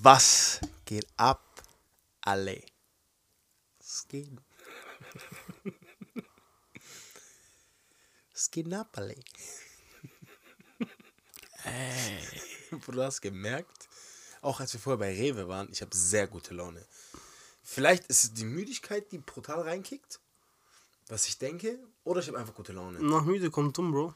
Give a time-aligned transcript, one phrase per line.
[0.00, 1.62] Was geht ab,
[2.20, 2.62] alle?
[3.78, 4.30] Was geht?
[8.32, 9.16] Was geht ab, alle?
[11.64, 12.18] Ey.
[12.70, 13.88] Du hast gemerkt,
[14.40, 16.86] auch als wir vorher bei Rewe waren, ich habe sehr gute Laune.
[17.62, 20.20] Vielleicht ist es die Müdigkeit, die brutal reinkickt,
[21.08, 23.02] was ich denke, oder ich habe einfach gute Laune.
[23.02, 24.14] Nach müde kommt dumm, Bro.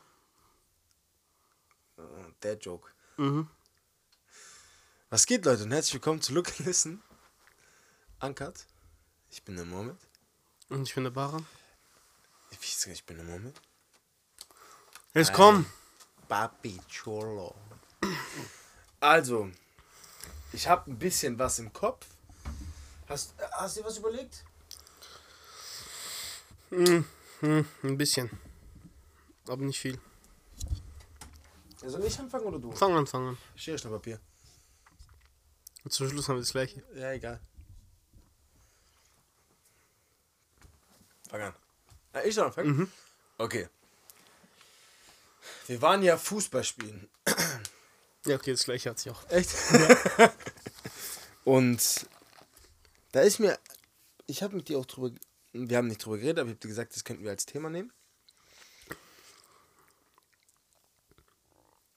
[1.99, 2.89] Uh, Der Joke.
[3.17, 3.49] Mhm.
[5.13, 7.03] Was geht, Leute, und herzlich willkommen zu Look and Listen.
[8.23, 8.65] Uncut.
[9.29, 10.01] Ich bin der Moment.
[10.71, 11.45] Und ich bin der Baran.
[12.49, 12.95] Wie ist das?
[12.95, 13.61] Ich bin der Moment.
[15.13, 15.67] Jetzt komm!
[16.29, 17.55] Papi Cholo.
[19.01, 19.51] Also,
[20.55, 22.07] ich habe ein bisschen was im Kopf.
[23.07, 24.45] Hast, hast du dir was überlegt?
[26.71, 27.05] Hm,
[27.43, 28.31] ein bisschen.
[29.47, 30.01] Aber nicht viel.
[31.85, 32.73] Soll ich anfangen oder du?
[32.73, 33.39] Fang an, fang an.
[33.57, 34.19] Schere, Papier.
[35.85, 36.83] Und zum Schluss haben wir das gleiche.
[36.95, 37.41] Ja, egal.
[41.29, 41.55] Fang an.
[42.13, 42.77] Ah, ich soll anfangen?
[42.77, 42.93] Mhm.
[43.39, 43.69] Okay.
[45.67, 47.09] Wir waren ja Fußball spielen.
[48.25, 49.29] Ja, okay, das gleiche hat sich auch.
[49.31, 49.51] Echt?
[51.45, 52.07] Und
[53.11, 53.59] da ist mir,
[54.29, 55.13] ich habe mit dir auch drüber,
[55.53, 57.69] wir haben nicht drüber geredet, aber ich habe dir gesagt, das könnten wir als Thema
[57.69, 57.93] nehmen.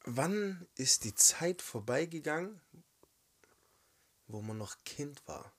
[0.04, 2.59] Wann ist die Zeit vorbeigegangen,
[4.28, 5.52] wo man noch Kind war?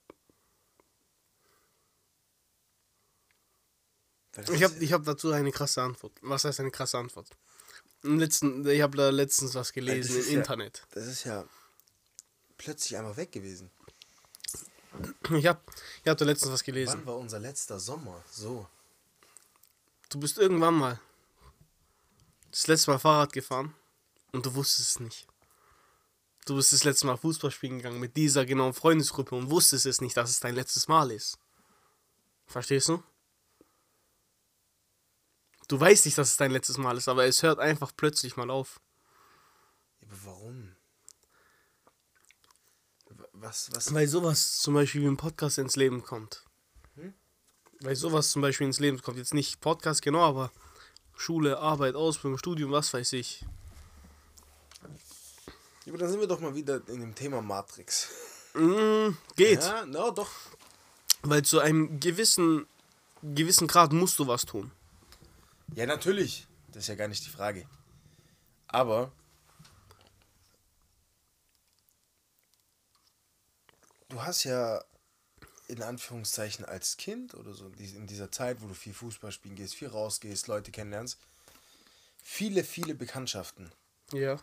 [4.52, 6.12] Ich habe ich hab dazu eine krasse Antwort.
[6.20, 7.30] Was heißt eine krasse Antwort?
[8.02, 10.86] Im letzten, ich habe da letztens was gelesen im ja- Internet.
[10.90, 11.48] Das ist ja
[12.58, 13.70] plötzlich einfach weg gewesen.
[15.30, 15.60] Ich habe
[16.02, 16.98] ich hab da letztens was gelesen.
[16.98, 18.22] Wann war unser letzter Sommer?
[18.30, 18.66] So.
[20.08, 21.00] Du bist irgendwann mal
[22.50, 23.74] das letzte Mal Fahrrad gefahren
[24.32, 25.26] und du wusstest es nicht.
[26.46, 30.00] Du bist das letzte Mal Fußball spielen gegangen mit dieser genauen Freundesgruppe und wusstest es
[30.00, 31.38] nicht, dass es dein letztes Mal ist.
[32.46, 33.02] Verstehst du?
[35.66, 38.50] Du weißt nicht, dass es dein letztes Mal ist, aber es hört einfach plötzlich mal
[38.50, 38.80] auf.
[40.02, 40.76] Aber warum?
[43.32, 43.92] Was, was?
[43.92, 46.44] Weil sowas zum Beispiel wie ein Podcast ins Leben kommt.
[47.80, 49.18] Weil sowas zum Beispiel ins Leben kommt.
[49.18, 50.52] Jetzt nicht Podcast genau, aber
[51.16, 53.44] Schule, Arbeit, Ausbildung, Studium, was weiß ich.
[55.88, 58.08] Aber dann sind wir doch mal wieder in dem Thema Matrix.
[58.54, 59.62] Mm, geht.
[59.62, 60.30] Ja, no, doch.
[61.22, 62.66] Weil zu einem gewissen,
[63.22, 64.72] gewissen Grad musst du was tun.
[65.74, 66.46] Ja, natürlich.
[66.68, 67.66] Das ist ja gar nicht die Frage.
[68.68, 69.12] Aber
[74.08, 74.84] du hast ja
[75.68, 79.74] in Anführungszeichen als Kind oder so in dieser Zeit, wo du viel Fußball spielen gehst,
[79.74, 81.18] viel rausgehst, Leute kennenlernst,
[82.22, 83.72] viele, viele Bekanntschaften.
[84.12, 84.38] Ja.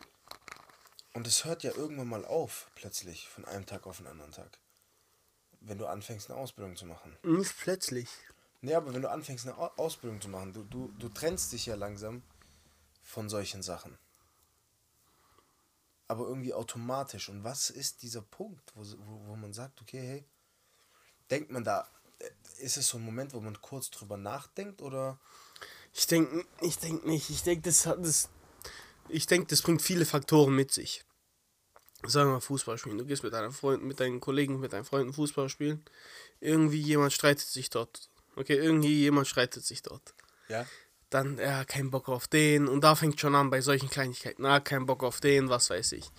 [1.13, 4.57] Und es hört ja irgendwann mal auf, plötzlich, von einem Tag auf den anderen Tag.
[5.59, 7.15] Wenn du anfängst, eine Ausbildung zu machen.
[7.23, 8.09] Nicht plötzlich.
[8.61, 11.65] Nee, aber wenn du anfängst, eine Au- Ausbildung zu machen, du, du, du trennst dich
[11.67, 12.23] ja langsam
[13.03, 13.97] von solchen Sachen.
[16.07, 17.29] Aber irgendwie automatisch.
[17.29, 20.25] Und was ist dieser Punkt, wo, wo, wo man sagt, okay, hey,
[21.29, 21.87] denkt man da,
[22.19, 25.19] äh, ist es so ein Moment, wo man kurz drüber nachdenkt oder
[25.93, 27.29] Ich denke ich denk nicht.
[27.29, 28.29] Ich denke, das hat das.
[29.09, 31.03] Ich denke, das bringt viele Faktoren mit sich.
[32.05, 32.97] Sagen wir mal Fußball spielen.
[32.97, 35.83] Du gehst mit deinen Freunden, mit deinen Kollegen, mit deinen Freunden Fußball spielen.
[36.41, 38.09] Irgendwie jemand streitet sich dort.
[38.35, 40.13] Okay, irgendwie jemand streitet sich dort.
[40.49, 40.65] ja?
[41.09, 42.67] Dann, ja, kein Bock auf den.
[42.67, 44.41] Und da fängt schon an bei solchen Kleinigkeiten.
[44.41, 46.09] Na, kein Bock auf den, was weiß ich.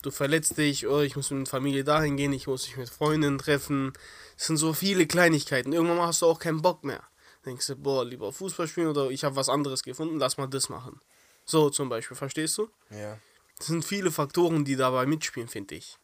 [0.00, 2.88] Du verletzt dich, oh, ich muss mit der Familie dahin gehen, ich muss mich mit
[2.88, 3.92] Freundinnen treffen.
[4.36, 5.72] Es sind so viele Kleinigkeiten.
[5.72, 7.02] Irgendwann hast du auch keinen Bock mehr.
[7.44, 10.68] Denkst du, boah, lieber Fußball spielen oder ich habe was anderes gefunden, lass mal das
[10.68, 11.00] machen.
[11.44, 12.70] So zum Beispiel, verstehst du?
[12.90, 13.18] Ja.
[13.58, 15.98] Das sind viele Faktoren, die dabei mitspielen, finde ich.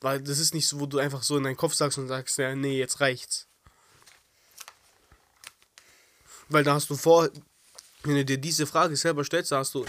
[0.00, 2.38] Weil das ist nicht so, wo du einfach so in deinen Kopf sagst und sagst,
[2.38, 3.48] ja, nee, jetzt reicht's.
[6.48, 7.28] Weil da hast du vor,
[8.02, 9.84] wenn du dir diese Frage selber stellst, da hast du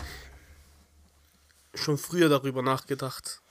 [1.75, 3.41] schon früher darüber nachgedacht.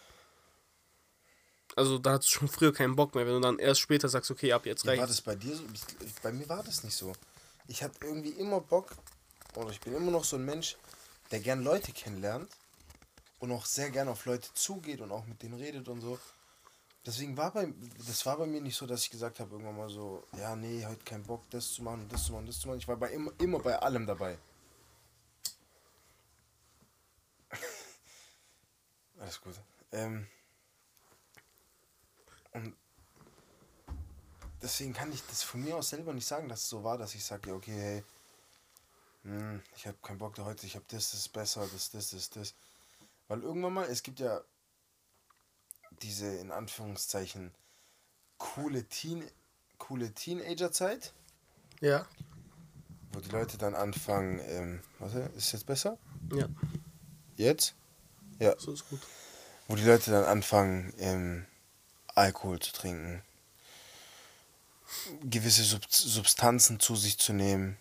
[1.76, 4.30] Also da hast du schon früher keinen Bock mehr, wenn du dann erst später sagst,
[4.30, 5.08] okay, ab jetzt Wie war reicht's.
[5.08, 5.64] das bei dir so?
[6.22, 7.12] Bei mir war das nicht so.
[7.68, 8.92] Ich habe irgendwie immer Bock,
[9.56, 10.76] oder ich bin immer noch so ein Mensch,
[11.30, 12.50] der gern Leute kennenlernt
[13.40, 16.18] und auch sehr gern auf Leute zugeht und auch mit denen redet und so.
[17.04, 17.72] Deswegen war bei,
[18.06, 20.84] das war bei mir nicht so, dass ich gesagt habe, irgendwann mal so, ja, nee,
[20.84, 22.78] heute kein Bock, das zu machen, das zu machen, das zu machen.
[22.78, 24.36] Ich war bei immer, immer bei allem dabei.
[29.20, 29.54] Alles gut.
[29.92, 30.26] Ähm,
[32.52, 32.74] und
[34.60, 37.14] deswegen kann ich das von mir aus selber nicht sagen, dass es so war, dass
[37.14, 38.04] ich sage, okay, hey,
[39.26, 42.10] hm, ich habe keinen Bock da heute, ich habe das, das ist besser, das, das,
[42.10, 42.54] das, das.
[43.28, 44.40] Weil irgendwann mal, es gibt ja
[46.02, 47.52] diese in Anführungszeichen
[48.38, 49.24] coole Teen
[49.78, 51.12] coole Teenager-Zeit,
[51.80, 52.06] Ja.
[53.12, 55.98] wo die Leute dann anfangen, ähm, warte, ist jetzt besser?
[56.32, 56.48] Ja,
[57.36, 57.74] Jetzt?
[58.38, 58.58] Ja.
[58.58, 59.00] so ist gut.
[59.68, 61.46] Wo die Leute dann anfangen, ähm,
[62.14, 63.22] Alkohol zu trinken,
[65.28, 67.76] gewisse Sub Substanzen zu sich zu nehmen.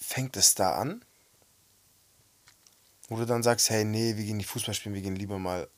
[0.00, 1.04] Fängt es da an?
[3.08, 5.68] Wo du dann sagst, hey, nee, wir gehen nicht Fußball spielen, wir gehen lieber mal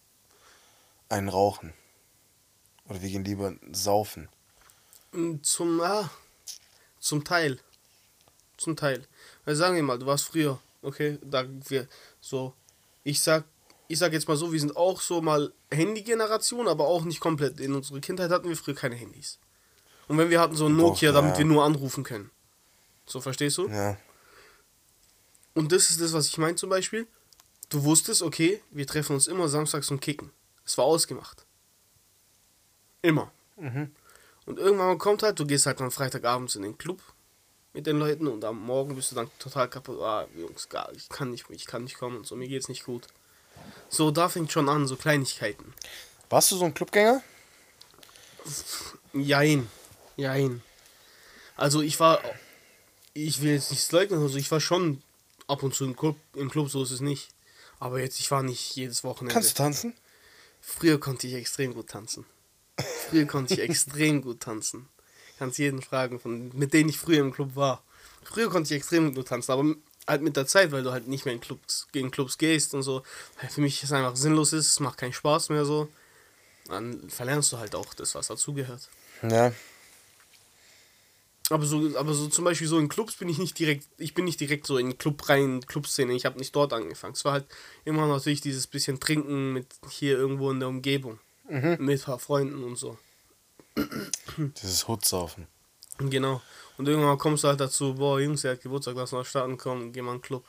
[1.09, 1.73] einen rauchen.
[2.89, 4.29] Oder wir gehen lieber saufen.
[5.13, 6.11] Mm, Zum, ah,
[6.99, 7.59] zum Teil.
[8.57, 9.07] Zum Teil.
[9.45, 11.89] Weil sagen wir mal, du warst früher, okay, da wir
[12.21, 12.55] so,
[13.03, 13.45] ich sag,
[13.89, 17.61] ich sag jetzt mal so, wir sind auch so mal Handy-Generation, aber auch nicht komplett.
[17.61, 19.39] In unserer Kindheit hatten wir früher keine Handys.
[20.09, 21.13] Und wenn wir hatten so ein Doch, Nokia, ja.
[21.13, 22.31] damit wir nur anrufen können.
[23.07, 23.69] So, verstehst du?
[23.69, 23.97] Ja.
[25.55, 27.07] Und das ist das, was ich meine zum Beispiel.
[27.69, 30.31] Du wusstest, okay, wir treffen uns immer samstags zum Kicken.
[30.65, 31.45] Es war ausgemacht.
[33.03, 33.33] Immer.
[33.57, 33.91] Mhm.
[34.47, 37.01] Und irgendwann kommt halt, du gehst halt am Freitagabends in den Club
[37.73, 40.01] mit den Leuten und am Morgen bist du dann total kaputt.
[40.01, 42.85] Ah, Jungs, gar, ich kann nicht, ich kann nicht kommen und so, mir geht's nicht
[42.85, 43.07] gut.
[43.89, 45.73] So, da fängt schon an, so Kleinigkeiten.
[46.29, 47.23] Warst du so ein Clubgänger?
[49.13, 49.69] Jein.
[50.17, 50.63] Jein.
[51.57, 52.21] Also ich war,
[53.15, 55.03] ich will jetzt nicht leugnen, also ich war schon
[55.47, 57.29] ab und zu im Club, im Club, so ist es nicht.
[57.79, 59.35] Aber jetzt, ich war nicht jedes Wochenende.
[59.35, 59.95] Kannst du tanzen?
[60.61, 62.25] Früher konnte ich extrem gut tanzen.
[63.09, 64.89] Früher konnte ich extrem gut tanzen.
[65.39, 67.83] Kannst jeden fragen, von, mit denen ich früher im Club war.
[68.23, 69.75] Früher konnte ich extrem gut tanzen, aber
[70.07, 72.83] halt mit der Zeit, weil du halt nicht mehr in Clubs, gegen Clubs gehst und
[72.83, 73.03] so,
[73.41, 75.89] weil für mich es einfach sinnlos ist, es macht keinen Spaß mehr so.
[76.67, 78.89] Dann verlernst du halt auch das, was dazugehört.
[79.23, 79.53] Ja.
[81.53, 84.25] Aber so, aber so zum Beispiel so in Clubs bin ich nicht direkt, ich bin
[84.25, 87.13] nicht direkt so in Club rein, Clubszene, ich habe nicht dort angefangen.
[87.13, 87.47] Es war halt
[87.85, 91.19] immer natürlich dieses bisschen Trinken mit hier irgendwo in der Umgebung.
[91.49, 92.97] Mit ein paar Freunden und so.
[94.63, 95.47] Dieses Hutsaufen.
[95.99, 96.41] Genau.
[96.79, 99.93] Und irgendwann kommst du halt dazu, boah, Jungs, er hat Geburtstag, lass mal starten, komm,
[99.93, 100.45] geh mal in den Club.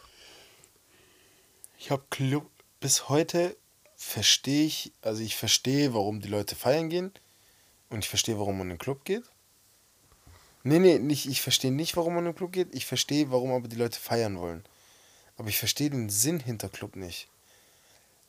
[1.78, 2.50] Ich habe Club.
[2.80, 3.56] Bis heute
[3.96, 7.12] verstehe ich, also ich verstehe, warum die Leute feiern gehen.
[7.90, 9.24] Und ich verstehe, warum man in den Club geht.
[10.63, 12.74] Nee, nee, nicht, ich verstehe nicht, warum man in den Club geht.
[12.74, 14.63] Ich verstehe, warum aber die Leute feiern wollen.
[15.38, 17.27] Aber ich verstehe den Sinn hinter Club nicht.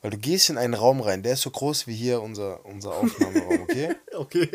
[0.01, 2.93] Weil du gehst in einen Raum rein, der ist so groß wie hier unser, unser
[2.95, 3.95] Aufnahmeraum, okay?
[4.13, 4.49] Okay.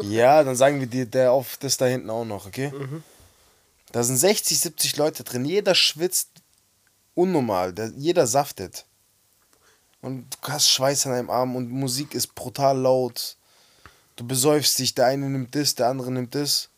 [0.00, 2.72] Ja, dann sagen wir dir, der auf das da hinten auch noch, okay?
[3.92, 5.44] Da sind 60, 70 Leute drin.
[5.44, 6.30] Jeder schwitzt
[7.14, 7.74] unnormal.
[7.74, 8.86] Der, jeder saftet.
[10.00, 13.36] Und du hast Schweiß an deinem Arm und Musik ist brutal laut.
[14.16, 16.70] Du besäufst dich, der eine nimmt das, der andere nimmt das.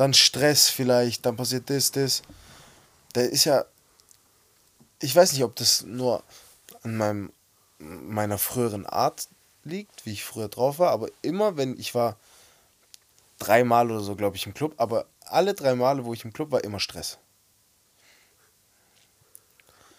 [0.00, 2.22] Dann Stress vielleicht, dann passiert das, das.
[3.14, 3.66] Der ist ja.
[4.98, 6.24] Ich weiß nicht, ob das nur
[6.82, 7.32] an meinem,
[7.78, 9.28] meiner früheren Art
[9.62, 12.16] liegt, wie ich früher drauf war, aber immer, wenn ich war
[13.38, 16.50] dreimal oder so, glaube ich, im Club, aber alle drei Male, wo ich im Club
[16.50, 17.18] war, immer Stress.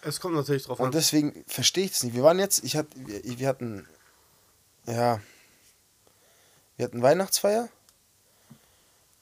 [0.02, 0.90] Es kommt natürlich drauf Und an.
[0.90, 2.16] deswegen verstehe ich es nicht.
[2.16, 3.88] Wir waren jetzt, ich hatte, wir, wir hatten,
[4.86, 5.20] ja,
[6.76, 7.68] wir hatten Weihnachtsfeier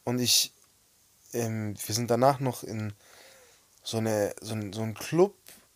[0.05, 0.55] und ich,
[1.33, 2.93] ähm, wir sind danach noch in
[3.83, 5.35] so eine, so ein, so ein Club,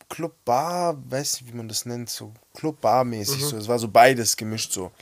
[0.09, 3.57] Club-Bar, weiß nicht, wie man das nennt, so Club-Bar-mäßig, so.
[3.57, 4.93] Es war so beides gemischt so.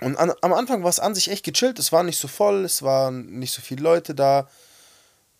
[0.00, 2.64] Und an, am Anfang war es an sich echt gechillt, es war nicht so voll,
[2.64, 4.48] es waren nicht so viele Leute da.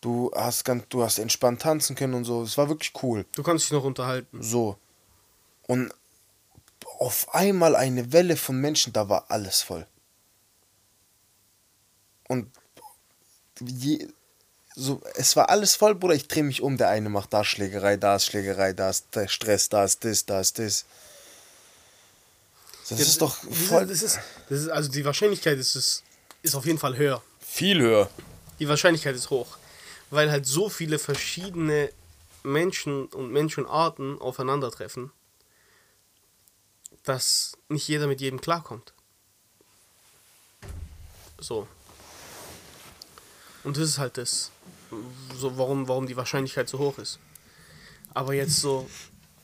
[0.01, 2.43] Du hast ganz, du hast entspannt tanzen können und so.
[2.43, 3.27] Es war wirklich cool.
[3.35, 4.43] Du kannst dich noch unterhalten.
[4.43, 4.79] So.
[5.67, 5.93] Und
[6.99, 9.87] auf einmal eine Welle von Menschen, da war alles voll.
[12.29, 12.51] Und
[13.61, 14.09] je,
[14.75, 16.15] so, es war alles voll, Bruder.
[16.15, 16.77] Ich drehe mich um.
[16.77, 20.27] Der eine macht da Schlägerei, da ist Schlägerei, da ist der Stress, da ist das,
[20.27, 20.85] da ist das.
[22.89, 23.87] Das ist doch voll.
[23.87, 26.03] Das ist, das ist, also die Wahrscheinlichkeit ist, ist,
[26.43, 27.23] ist auf jeden Fall höher.
[27.41, 28.11] viel höher.
[28.59, 29.57] Die Wahrscheinlichkeit ist hoch.
[30.11, 31.91] Weil halt so viele verschiedene
[32.45, 35.11] Menschen und Menschenarten aufeinandertreffen,
[37.03, 38.93] dass nicht jeder mit jedem klarkommt.
[41.39, 41.67] So.
[43.67, 44.53] Und das ist halt das,
[45.37, 47.19] so warum, warum die Wahrscheinlichkeit so hoch ist.
[48.15, 48.89] Aber jetzt so,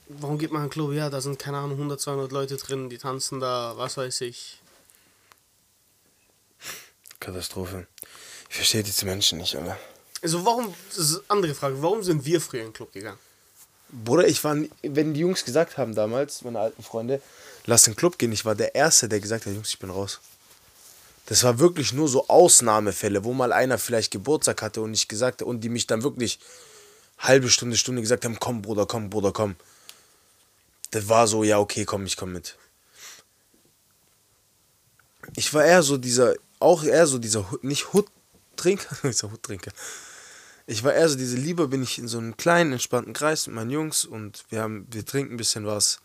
[0.07, 0.93] warum geht man in einen Club?
[0.93, 4.61] Ja, da sind keine Ahnung 100, 200 Leute drin, die tanzen da, was weiß ich.
[7.19, 7.89] Katastrophe.
[8.49, 9.77] Ich verstehe diese Menschen nicht, Alter.
[10.23, 13.19] Also warum, das ist eine andere Frage, warum sind wir früher in den Club gegangen?
[13.89, 17.21] Bruder, ich war, wenn die Jungs gesagt haben damals, meine alten Freunde,
[17.67, 19.91] lass in den Club gehen, ich war der Erste, der gesagt hat, Jungs, ich bin
[19.91, 20.21] raus.
[21.27, 25.43] Das war wirklich nur so Ausnahmefälle, wo mal einer vielleicht Geburtstag hatte und ich gesagt
[25.43, 26.41] und die mich dann wirklich
[27.19, 29.57] halbe Stunde, Stunde gesagt haben, komm, Bruder, komm, Bruder, komm.
[30.91, 32.57] das war so, ja, okay, komm, ich komm mit.
[35.37, 39.71] Ich war eher so dieser, auch eher so dieser, nicht Hut-Trinker, dieser Hut-Trinker.
[40.67, 43.57] Ich war eher so diese, lieber bin ich in so einem kleinen, entspannten Kreis mit
[43.57, 46.01] meinen Jungs und wir haben, wir trinken ein bisschen was.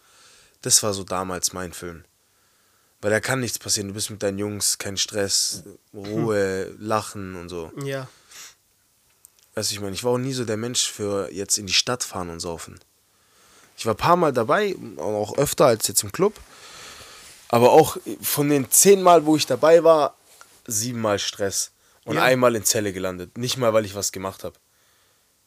[0.61, 2.03] Das war so damals mein Film.
[3.01, 3.89] Weil da kann nichts passieren.
[3.89, 5.63] Du bist mit deinen Jungs, kein Stress,
[5.93, 7.71] Ruhe, Lachen und so.
[7.83, 8.07] Ja.
[9.53, 11.73] Weißt du, ich meine, ich war auch nie so der Mensch für jetzt in die
[11.73, 12.79] Stadt fahren und saufen.
[13.77, 16.33] Ich war ein paar Mal dabei, auch öfter als jetzt im Club.
[17.49, 20.15] Aber auch von den zehn Mal, wo ich dabei war,
[20.65, 21.71] siebenmal Stress.
[22.03, 22.23] Und Ja.
[22.23, 23.37] einmal in Zelle gelandet.
[23.37, 24.55] Nicht mal, weil ich was gemacht habe.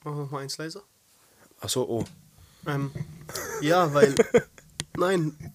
[0.05, 0.83] Mach noch mal eins leiser.
[1.61, 2.05] Achso, oh.
[2.67, 2.91] Ähm,
[3.61, 4.15] ja, weil.
[4.97, 5.53] nein.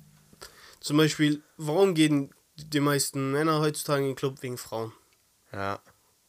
[0.86, 4.94] Zum Beispiel, warum gehen die meisten Männer heutzutage in den Club wegen Frauen?
[5.52, 5.80] Ja,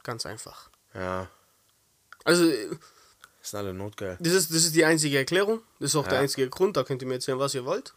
[0.02, 0.70] Ganz einfach.
[0.94, 1.28] ja.
[2.25, 2.70] Also, äh,
[3.42, 4.16] Sind alle notgeil.
[4.18, 5.60] das ist, das ist die einzige Erklärung.
[5.78, 6.20] Das ist auch der Ja.
[6.20, 6.75] einzige Grund.
[6.78, 7.92] Da könnt ihr mir erzählen, was ihr wollt.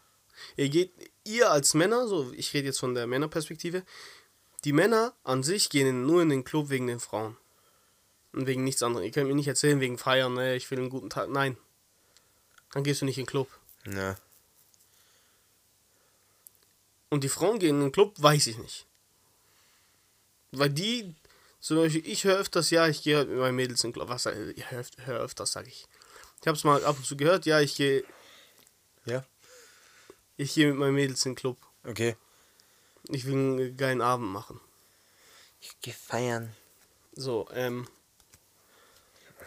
[0.56, 0.92] Ihr geht,
[1.24, 3.82] ihr als Männer, so, ich rede jetzt von der Männerperspektive,
[4.64, 7.38] die Männer an sich gehen nur in den Club wegen den Frauen.
[8.32, 9.06] Und wegen nichts anderem.
[9.06, 11.30] Ihr könnt mir nicht erzählen, wegen Feiern, ne, ich will einen guten Tag.
[11.30, 11.56] Nein.
[12.72, 13.48] Dann gehst du nicht in den Club.
[13.86, 14.16] Ja.
[17.10, 18.86] Und die Frauen gehen in den Club, weiß ich nicht.
[20.52, 21.14] Weil die,
[21.60, 24.08] zum Beispiel, ich höre öfters, ja, ich gehe halt mit meinen Mädels in den Club.
[24.08, 25.86] Was, äh, ich höre höre öfters, sage ich.
[26.40, 28.04] Ich habe es mal ab und zu gehört, ja, ich gehe
[29.04, 29.24] Ja?
[30.36, 31.58] ich gehe mit meinen Mädels in den Club.
[31.84, 32.16] Okay.
[33.08, 34.60] Ich will einen geilen Abend machen.
[35.60, 36.54] Ich geh feiern.
[37.14, 37.86] So, ähm.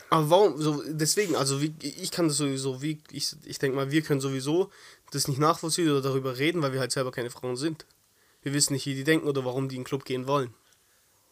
[0.10, 3.90] Aber warum, so, deswegen, also wie, ich kann das sowieso, wie, ich, ich denke mal,
[3.90, 4.72] wir können sowieso
[5.14, 7.86] das nicht nachvollziehen oder darüber reden, weil wir halt selber keine Frauen sind.
[8.42, 10.54] Wir wissen nicht, wie die denken oder warum die in den Club gehen wollen.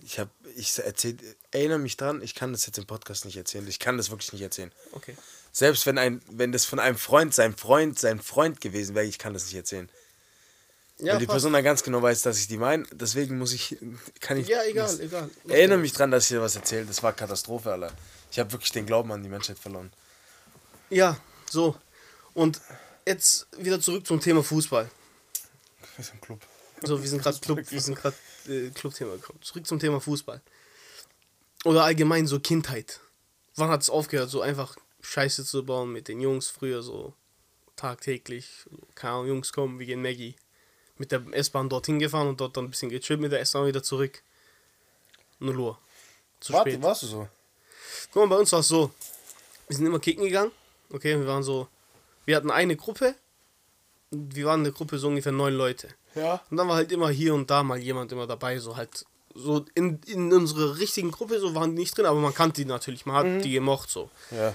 [0.03, 1.15] Ich hab, ich erzähl,
[1.51, 3.67] erinnere mich dran, ich kann das jetzt im Podcast nicht erzählen.
[3.67, 4.71] Ich kann das wirklich nicht erzählen.
[4.93, 5.15] Okay.
[5.51, 9.19] Selbst wenn ein, wenn das von einem Freund, sein Freund, sein Freund gewesen wäre, ich
[9.19, 9.89] kann das nicht erzählen.
[10.97, 11.35] Ja, Weil die passt.
[11.35, 12.85] Person dann ganz genau weiß, dass ich die meine.
[12.91, 13.77] Deswegen muss ich,
[14.21, 14.47] kann ich.
[14.47, 15.29] ja egal, das- egal.
[15.47, 16.89] Erinnere mich dran, dass ich dir was erzählt.
[16.89, 17.91] Das war Katastrophe, Alter.
[18.31, 19.91] Ich habe wirklich den Glauben an die Menschheit verloren.
[20.89, 21.17] Ja,
[21.49, 21.75] so.
[22.33, 22.61] Und
[23.05, 24.89] jetzt wieder zurück zum Thema Fußball.
[25.97, 26.39] Wir sind Club.
[26.83, 28.15] So, wir sind gerade Club, wir sind gerade
[28.47, 29.39] äh, Clubthema gekommen.
[29.41, 30.41] Zurück zum Thema Fußball.
[31.63, 32.99] Oder allgemein so Kindheit.
[33.55, 37.13] Wann hat es aufgehört, so einfach Scheiße zu bauen mit den Jungs früher so
[37.75, 38.47] tagtäglich?
[38.95, 40.35] Keine Ahnung, Jungs kommen, wir gehen Maggie.
[40.97, 43.83] Mit der S-Bahn dorthin gefahren und dort dann ein bisschen gechillt mit der S-Bahn wieder
[43.83, 44.23] zurück.
[45.39, 45.79] Null Uhr.
[46.39, 46.83] Zu Warte, spät.
[46.83, 47.27] warst du so?
[48.11, 48.91] Guck mal, bei uns war es so.
[49.67, 50.51] Wir sind immer kicken gegangen.
[50.89, 51.67] Okay, wir waren so.
[52.25, 53.15] Wir hatten eine Gruppe.
[54.11, 55.89] Wir waren in der Gruppe so ungefähr neun Leute.
[56.15, 56.41] Ja.
[56.49, 59.05] Und dann war halt immer hier und da mal jemand immer dabei, so halt.
[59.33, 62.67] So in, in unserer richtigen Gruppe so waren die nicht drin, aber man kannte die
[62.67, 64.09] natürlich, man hat die gemocht so.
[64.29, 64.53] Ja.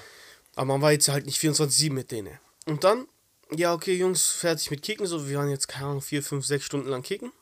[0.55, 2.39] Aber man war jetzt halt nicht 24-7 mit denen.
[2.67, 3.07] Und dann,
[3.55, 6.67] ja, okay, Jungs, fertig mit Kicken, so, wir waren jetzt, keine Ahnung, vier, fünf, sechs
[6.67, 7.33] Stunden lang kicken.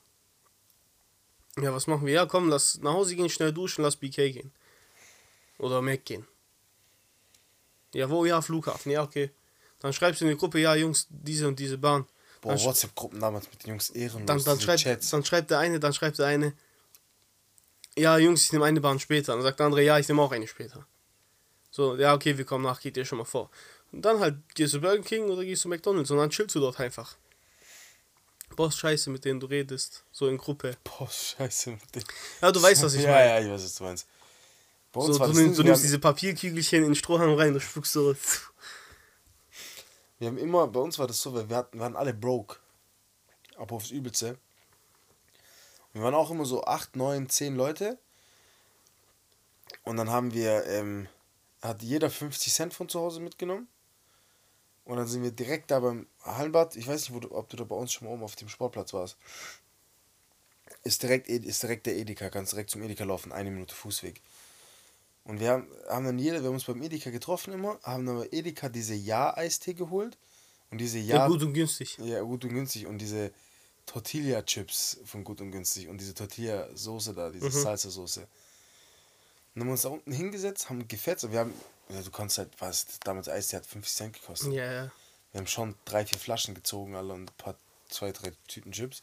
[1.61, 2.15] Ja, was machen wir?
[2.15, 4.53] Ja, komm, lass nach Hause gehen, schnell duschen, lass BK gehen.
[5.59, 6.27] Oder Mac gehen.
[7.95, 8.25] Ja, wo?
[8.25, 8.91] Ja, Flughafen.
[8.91, 9.31] Ja, okay.
[9.85, 12.07] Dann schreibst du in die Gruppe, ja, Jungs, diese und diese Bahn.
[12.41, 14.25] Boah, WhatsApp-Gruppen damals mit den Jungs ehrenlos.
[14.25, 15.11] Dann, dann, schreibt, Chats.
[15.11, 16.55] dann schreibt der eine, dann schreibt der eine,
[17.95, 19.35] ja, Jungs, ich nehme eine Bahn später.
[19.35, 20.87] Dann sagt der andere, ja, ich nehme auch eine später.
[21.71, 23.51] So, ja, okay, wir kommen nach, geht dir schon mal vor.
[23.93, 26.61] Und dann halt gehst du Burger King oder gehst du McDonalds und dann chillst du
[26.61, 27.17] dort einfach.
[28.57, 30.79] Boss Scheiße, mit denen du redest, so in Gruppe.
[30.83, 31.73] Boah, scheiße.
[31.73, 32.05] Mit den
[32.41, 33.29] Ja, du weißt, was ich ja, meine.
[33.29, 34.07] ja, ich weiß, was du meinst.
[34.95, 38.17] So, du, nimmst, du nimmst diese Papierkügelchen in den Strohhalm rein und spuckst so.
[40.25, 42.57] Wir haben immer, bei uns war das so, wir, hatten, wir waren alle broke.
[43.59, 44.39] Aber aufs Übelste.
[45.93, 47.99] Wir waren auch immer so 8, 9, 10 Leute.
[49.83, 51.09] Und dann haben wir, ähm,
[51.61, 53.69] hat jeder 50 Cent von zu Hause mitgenommen.
[54.87, 56.75] Und dann sind wir direkt da beim Hallenbad.
[56.77, 58.95] Ich weiß nicht, du, ob du da bei uns schon mal oben auf dem Sportplatz
[58.95, 59.19] warst.
[60.85, 64.23] Ist direkt, Ed- ist direkt der Edeka, kannst direkt zum Edeka laufen, eine Minute Fußweg.
[65.25, 68.19] Und wir haben, haben dann jeder, wir haben uns beim Edeka getroffen immer, haben dann
[68.19, 70.19] bei Edeka diese Ja-Eistee geholt.
[70.71, 71.97] Und diese Ja, Ja, gut und günstig.
[71.99, 72.87] ja, gut und günstig.
[72.87, 73.33] Und diese
[73.87, 75.89] Tortilla-Chips von gut und günstig.
[75.89, 77.51] Und diese Tortilla-Soße da, diese Mhm.
[77.53, 78.21] Salsa-Soße.
[78.21, 78.29] Und
[79.55, 81.25] dann haben wir uns da unten hingesetzt, haben gefetzt.
[81.25, 81.55] Und wir haben,
[81.89, 84.53] ja, du kannst halt, was, damals Eistee hat 50 Cent gekostet.
[84.53, 84.93] Ja, ja.
[85.33, 87.57] Wir haben schon drei, vier Flaschen gezogen, alle und ein paar,
[87.89, 89.01] zwei, drei Tüten Chips.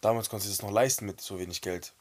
[0.00, 1.92] Damals konntest du das noch leisten mit so wenig Geld.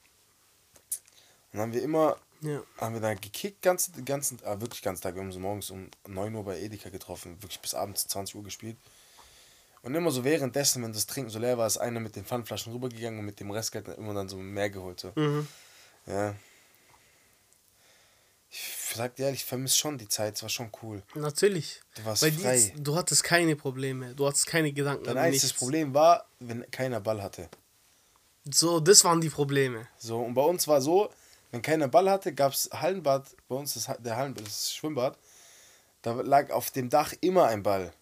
[1.52, 2.62] Und dann haben wir immer, Ja.
[2.78, 5.16] haben wir da gekickt, ganz, den ganzen, ah, wirklich ganz Tag.
[5.16, 8.44] Wir haben so morgens um 9 Uhr bei Edeka getroffen, wirklich bis abends 20 Uhr
[8.44, 8.78] gespielt.
[9.84, 12.72] Und immer so währenddessen, wenn das Trinken so leer war, ist einer mit den Pfandflaschen
[12.74, 15.00] rübergegangen und mit dem Restgeld immer dann so mehr geholt.
[15.00, 15.12] So.
[15.16, 15.48] Mhm.
[16.06, 16.36] Ja.
[18.50, 21.02] Ich sag dir ehrlich, ich vermisse schon die Zeit, es war schon cool.
[21.16, 21.82] Natürlich.
[21.96, 22.58] Du warst Weil frei.
[22.58, 25.06] jetzt, du hattest keine Probleme, du hattest keine Gedanken.
[25.06, 25.54] Dein einziges.
[25.54, 27.50] Problem war, wenn keiner Ball hatte.
[28.44, 29.88] So, das waren die Probleme.
[29.98, 31.12] So, und bei uns war so,
[31.52, 35.18] wenn keiner Ball hatte, gab es Hallenbad, bei uns ist Ha- der Hallenbad, das Schwimmbad,
[36.02, 37.94] da lag auf dem Dach immer ein Ball.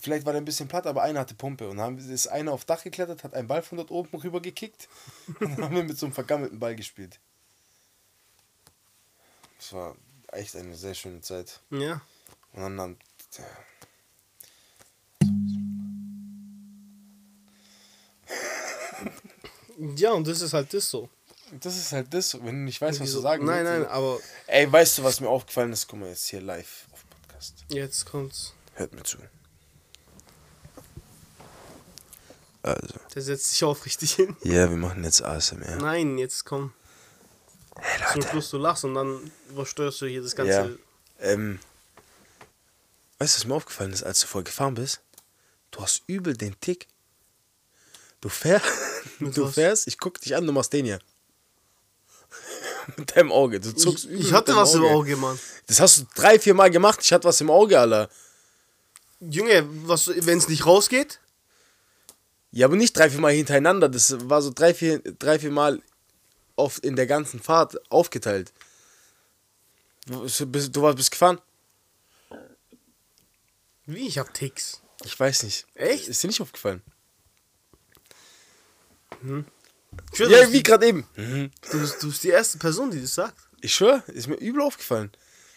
[0.00, 1.68] Vielleicht war der ein bisschen platt, aber einer hatte Pumpe.
[1.68, 4.88] Und dann ist einer aufs Dach geklettert, hat einen Ball von dort oben rüber gekickt
[5.40, 7.20] und dann haben wir mit so einem vergammelten Ball gespielt.
[9.58, 9.94] Das war
[10.32, 11.60] echt eine sehr schöne Zeit.
[11.70, 12.00] Ja.
[12.52, 12.96] Und dann, dann
[13.38, 13.44] ja.
[19.96, 21.08] Ja, und das ist halt das so.
[21.60, 23.80] Das ist halt das, wenn du nicht weißt, was du sagen Nein, willst.
[23.80, 25.86] nein, aber Ey, weißt du, was mir aufgefallen ist?
[25.88, 27.64] Guck mal, jetzt hier live auf Podcast.
[27.68, 28.54] jetzt kommt's.
[28.74, 29.18] Hört mir zu.
[32.62, 32.94] Also.
[33.14, 34.36] Der setzt sich aufrichtig hin.
[34.42, 35.76] Ja, wir machen jetzt ASMR.
[35.76, 36.72] Nein, jetzt komm.
[37.78, 38.28] Hey Zum Leute.
[38.30, 40.78] Schluss du lachst und dann übersteuerst du hier das ganze.
[41.20, 41.26] Ja.
[41.30, 41.58] Ähm,
[43.18, 45.00] weißt du, was mir aufgefallen ist, als du vorher gefahren bist?
[45.72, 46.86] Du hast übel den Tick.
[48.20, 48.64] Du fährst,
[49.20, 51.00] du fährst, ich guck dich an, du machst den hier.
[52.96, 53.60] Mit deinem Auge.
[53.60, 55.38] Du zuckst Ich, ich hatte was im Auge, Mann.
[55.66, 57.00] Das hast du drei, vier Mal gemacht.
[57.02, 58.08] Ich hatte was im Auge, Alter.
[59.20, 61.20] Junge, was, wenn es nicht rausgeht?
[62.50, 63.88] Ja, aber nicht drei, vier Mal hintereinander.
[63.88, 65.82] Das war so drei, vier, drei, vier Mal
[66.56, 68.52] auf, in der ganzen Fahrt aufgeteilt.
[70.06, 71.40] Du, bist, du warst bist gefahren?
[73.86, 74.82] Wie, ich hab Ticks.
[75.04, 75.66] Ich weiß nicht.
[75.74, 76.08] Echt?
[76.08, 76.82] Ist dir nicht aufgefallen?
[79.22, 79.28] Ich
[80.14, 81.06] schwör, Ja, wie gerade eben.
[81.16, 83.36] du, bist, du bist die erste Person, die das sagt.
[83.60, 85.10] Ich schwör, ist mir übel aufgefallen.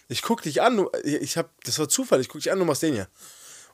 [0.08, 2.66] Ich guck dich an, du- ich hab, das war Zufall, ich guck dich an, du
[2.66, 3.08] machst den hier.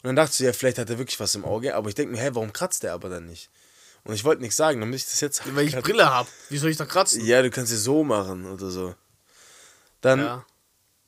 [0.01, 2.13] Und dann dachte ich, ja, vielleicht hat er wirklich was im Auge, aber ich denke
[2.15, 3.49] mir, hä, warum kratzt der aber dann nicht?
[4.03, 5.75] Und ich wollte nichts sagen, damit ich das jetzt sagen Weil ich.
[5.77, 6.27] Brille hab.
[6.49, 7.23] Wie soll ich da kratzen?
[7.25, 8.95] Ja, du kannst es so machen oder so.
[10.01, 10.45] Dann, Ja.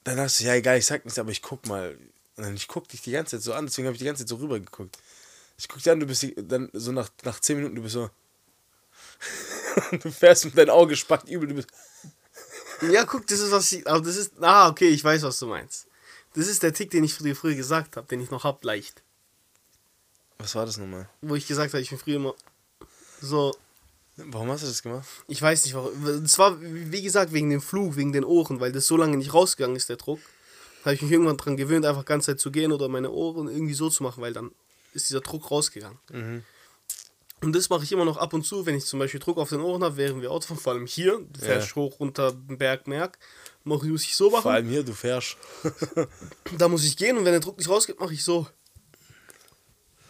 [0.06, 1.98] dann dachte ich, ja, egal, ich sag nichts, aber ich guck mal.
[2.38, 4.24] Und dann ich guck dich die ganze Zeit so an, deswegen habe ich die ganze
[4.24, 4.98] Zeit so rüber geguckt.
[5.58, 7.94] Ich guck dich an, du bist die, dann so nach, nach 10 Minuten, du bist
[7.94, 8.10] so.
[9.92, 11.70] du fährst mit deinem Auge spackt übel, du bist.
[12.82, 13.88] Ja, guck, das ist was ich.
[13.88, 14.34] Aber das ist.
[14.42, 15.88] Ah, okay, ich weiß, was du meinst.
[16.34, 19.02] Das ist der Tick, den ich dir früher gesagt habe, den ich noch hab, leicht.
[20.40, 21.08] Was war das nochmal?
[21.22, 22.36] Wo ich gesagt habe, ich bin früher immer
[23.22, 23.56] so.
[24.18, 25.08] Warum hast du das gemacht?
[25.28, 26.06] Ich weiß nicht warum.
[26.26, 29.34] Es war, wie gesagt, wegen dem Flug, wegen den Ohren, weil das so lange nicht
[29.34, 30.20] rausgegangen ist, der Druck.
[30.84, 33.48] Da habe ich mich irgendwann dran gewöhnt, einfach ganze Zeit zu gehen oder meine Ohren
[33.48, 34.52] irgendwie so zu machen, weil dann
[34.94, 35.98] ist dieser Druck rausgegangen.
[36.12, 36.44] Mhm.
[37.42, 39.50] Und das mache ich immer noch ab und zu, wenn ich zum Beispiel Druck auf
[39.50, 42.88] den Ohren habe, während wir Auto fahren, vor allem hier, du fährst hoch, runter, Berg,
[42.88, 43.20] Merk,
[43.64, 44.44] mach, muss ich so machen.
[44.44, 45.38] Vor allem hier, du fährst.
[46.58, 48.48] Da muss ich gehen und wenn der Druck nicht rausgeht, mache ich so.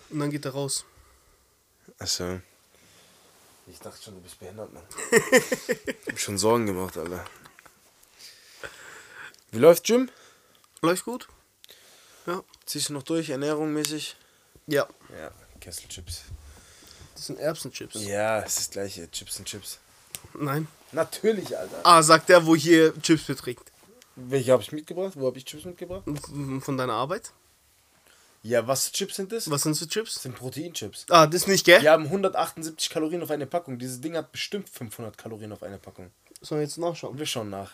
[0.10, 0.86] Und dann geht er raus.
[1.98, 2.40] Achso.
[3.68, 4.84] Ich dachte schon, du bist behindert, Mann.
[5.12, 7.26] ich hab schon Sorgen gemacht, Alter.
[9.52, 10.10] Wie läuft Gym?
[10.82, 11.28] Läuft gut?
[12.66, 14.16] Ziehst du noch durch, Ernährung mäßig?
[14.68, 14.88] Ja.
[15.16, 16.24] Ja, Kesselchips.
[17.16, 18.04] Das sind Erbsenchips.
[18.06, 19.10] Ja, es ist das gleiche.
[19.10, 19.80] Chips sind Chips.
[20.34, 20.68] Nein.
[20.92, 21.80] Natürlich, Alter.
[21.84, 23.72] Ah, sagt der, wo hier Chips beträgt.
[24.16, 25.14] Welche habe ich mitgebracht?
[25.16, 26.04] Wo habe ich Chips mitgebracht?
[26.62, 27.32] Von deiner Arbeit?
[28.44, 29.50] Ja, was für Chips sind das?
[29.50, 30.14] Was sind für Chips?
[30.14, 31.08] Das sind Proteinchips.
[31.10, 31.82] Ah, das nicht, gell?
[31.82, 33.80] Die haben 178 Kalorien auf eine Packung.
[33.80, 36.12] Dieses Ding hat bestimmt 500 Kalorien auf eine Packung.
[36.42, 37.18] Sollen wir jetzt nachschauen?
[37.18, 37.72] Wir schauen nach.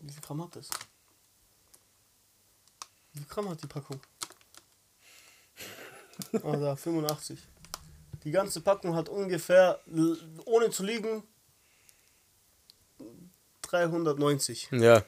[0.00, 0.68] Wie viel Gramm hat das?
[3.12, 4.00] Wie viel Gramm hat die Packung?
[6.42, 7.38] Ah, da, 85.
[8.24, 9.80] Die ganze Packung hat ungefähr,
[10.44, 11.22] ohne zu liegen,
[13.62, 14.68] 390.
[14.72, 15.02] Ja,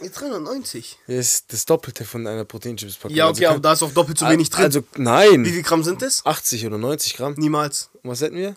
[0.00, 0.98] Nee, 390.
[1.06, 3.16] das ist das Doppelte von einer Proteinchips-Packung.
[3.16, 4.64] Ja, Also okay, aber kann- da ist auch doppelt so wenig drin.
[4.64, 5.44] Also, nein.
[5.44, 6.24] Wie viel Gramm sind das?
[6.26, 7.34] 80 oder 90 Gramm.
[7.38, 7.88] Niemals.
[8.02, 8.56] Was hätten wir?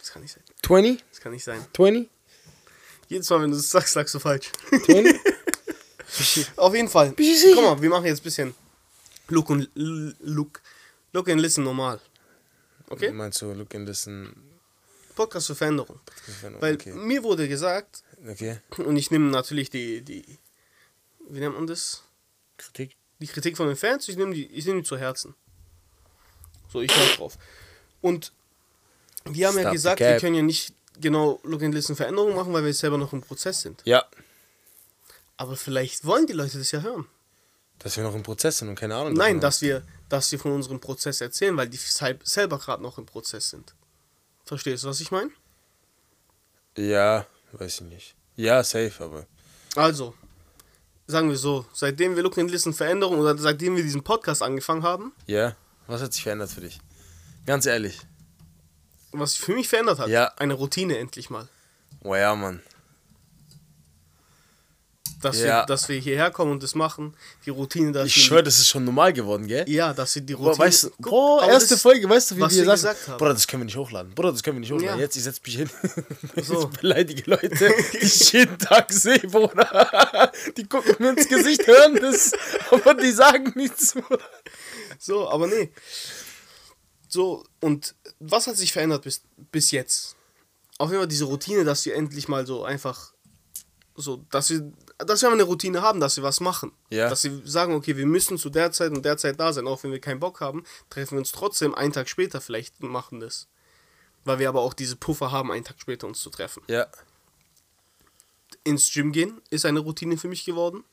[0.00, 0.42] Das kann nicht sein.
[0.62, 1.04] 20?
[1.10, 1.64] Das kann nicht sein.
[1.74, 2.10] 20?
[3.08, 4.50] Jedes Mal, wenn du das sagst, sagst du falsch.
[4.84, 5.20] 20?
[6.56, 7.14] Auf jeden Fall.
[7.14, 8.54] Guck mal, wir machen jetzt ein bisschen
[9.28, 10.60] Look und Look.
[11.12, 12.00] Look and Listen normal.
[12.88, 13.10] Okay?
[13.10, 14.34] Meinst du, look and listen?
[15.14, 15.98] Podcast für Veränderung.
[16.60, 16.92] Weil Okay.
[16.92, 18.58] mir wurde gesagt, okay.
[18.76, 20.24] und ich nehme natürlich die, die,
[21.28, 22.02] wie nennt man das?
[22.58, 22.96] Kritik?
[23.18, 25.34] Die Kritik von den Fans, ich nehme die, ich nehme die zu Herzen.
[26.70, 27.38] So, ich höre drauf.
[28.02, 28.32] Und
[29.24, 32.34] wir haben ja Stop the gesagt, wir können ja nicht genau Look and Listen Veränderungen
[32.36, 33.82] machen, weil wir selber noch im Prozess sind.
[33.84, 34.04] Ja.
[35.36, 37.06] Aber vielleicht wollen die Leute das ja hören.
[37.78, 39.12] Dass wir noch im Prozess sind und keine Ahnung.
[39.14, 42.96] Nein, dass wir, dass wir von unserem Prozess erzählen, weil die sel- selber gerade noch
[42.96, 43.74] im Prozess sind.
[44.44, 45.30] Verstehst du, was ich meine?
[46.76, 48.14] Ja, weiß ich nicht.
[48.36, 49.26] Ja, safe, aber.
[49.74, 50.14] Also,
[51.06, 54.82] sagen wir so, seitdem wir Look and Listen Veränderung oder seitdem wir diesen Podcast angefangen
[54.82, 55.56] haben, Ja.
[55.88, 56.80] Was hat sich verändert für dich?
[57.46, 58.00] Ganz ehrlich.
[59.18, 60.08] Was sich für mich verändert hat?
[60.08, 60.32] Ja.
[60.36, 61.48] Eine Routine endlich mal.
[62.02, 62.60] Oh ja, Mann.
[65.22, 65.62] Dass, Ja.
[65.62, 67.14] wir, dass wir hierher kommen und das machen.
[67.46, 69.64] Die Routine, dass Ich schwöre, das ist schon normal geworden, gell?
[69.68, 70.66] Ja, dass sie die Boah, Routine.
[70.66, 73.16] weißt du, Guck, boah, erste das- Folge, weißt du, wie was wir gesagt haben.
[73.18, 74.14] Bruder, das können wir nicht hochladen.
[74.14, 74.98] Bruder, das können wir nicht hochladen.
[74.98, 75.02] Ja.
[75.04, 75.70] Jetzt, ich setz mich hin.
[76.44, 76.68] So.
[76.70, 77.48] Ich beleidige Leute,
[77.92, 80.30] die ich jeden Tag sehe, Bruder.
[80.56, 82.32] Die gucken mir ins Gesicht, hören das,
[82.70, 84.20] aber die sagen nichts, Bruder.
[84.98, 85.70] So, aber nee.
[87.16, 90.16] So, und was hat sich verändert bis, bis jetzt?
[90.76, 93.14] Auf jeden Fall diese Routine, dass wir endlich mal so einfach
[93.94, 96.72] so, dass wir, dass wir eine Routine haben, dass wir was machen.
[96.90, 97.08] Ja.
[97.08, 99.82] Dass wir sagen, okay, wir müssen zu der Zeit und der Zeit da sein, auch
[99.82, 103.20] wenn wir keinen Bock haben, treffen wir uns trotzdem einen Tag später vielleicht und machen
[103.20, 103.48] das.
[104.26, 106.62] Weil wir aber auch diese Puffer haben, einen Tag später uns zu treffen.
[106.68, 106.86] Ja.
[108.62, 110.84] ins Gym gehen ist eine Routine für mich geworden.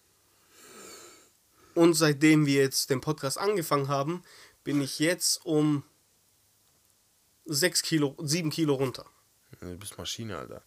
[1.76, 4.24] Und seitdem wir jetzt den Podcast angefangen haben,
[4.64, 5.84] bin ich jetzt um
[7.46, 9.06] 6 Kilo, 7 Kilo runter.
[9.60, 10.62] Du bist Maschine, Alter.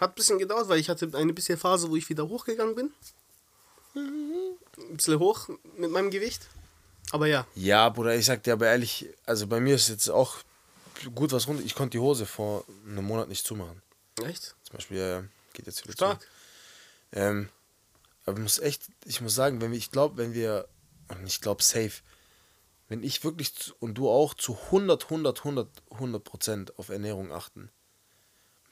[0.00, 2.92] Hat ein bisschen gedauert, weil ich hatte eine bisschen Phase, wo ich wieder hochgegangen bin.
[3.94, 6.46] Ein bisschen hoch mit meinem Gewicht.
[7.12, 10.36] Aber ja, Ja, Bruder, ich sag dir aber ehrlich, also bei mir ist jetzt auch
[11.14, 11.64] gut was runter.
[11.64, 13.82] Ich konnte die Hose vor einem Monat nicht zumachen.
[14.24, 14.54] echt?
[14.62, 16.20] Zum Beispiel, ja, geht jetzt wieder Stark.
[16.20, 16.26] zu.
[17.12, 17.48] Ähm,
[18.26, 20.68] aber ich muss echt, ich muss sagen, wenn wir, ich glaube, wenn wir,
[21.08, 22.02] und ich glaube safe,
[22.90, 27.32] wenn ich wirklich zu, und du auch zu 100, 100, 100, 100 Prozent auf Ernährung
[27.32, 27.70] achten,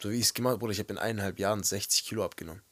[0.03, 2.63] so wie ich es gemacht habe, ich habe in eineinhalb Jahren 60 Kilo abgenommen.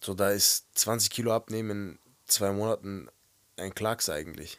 [0.00, 3.08] So, da ist 20 Kilo abnehmen in zwei Monaten
[3.56, 4.58] ein Klacks eigentlich.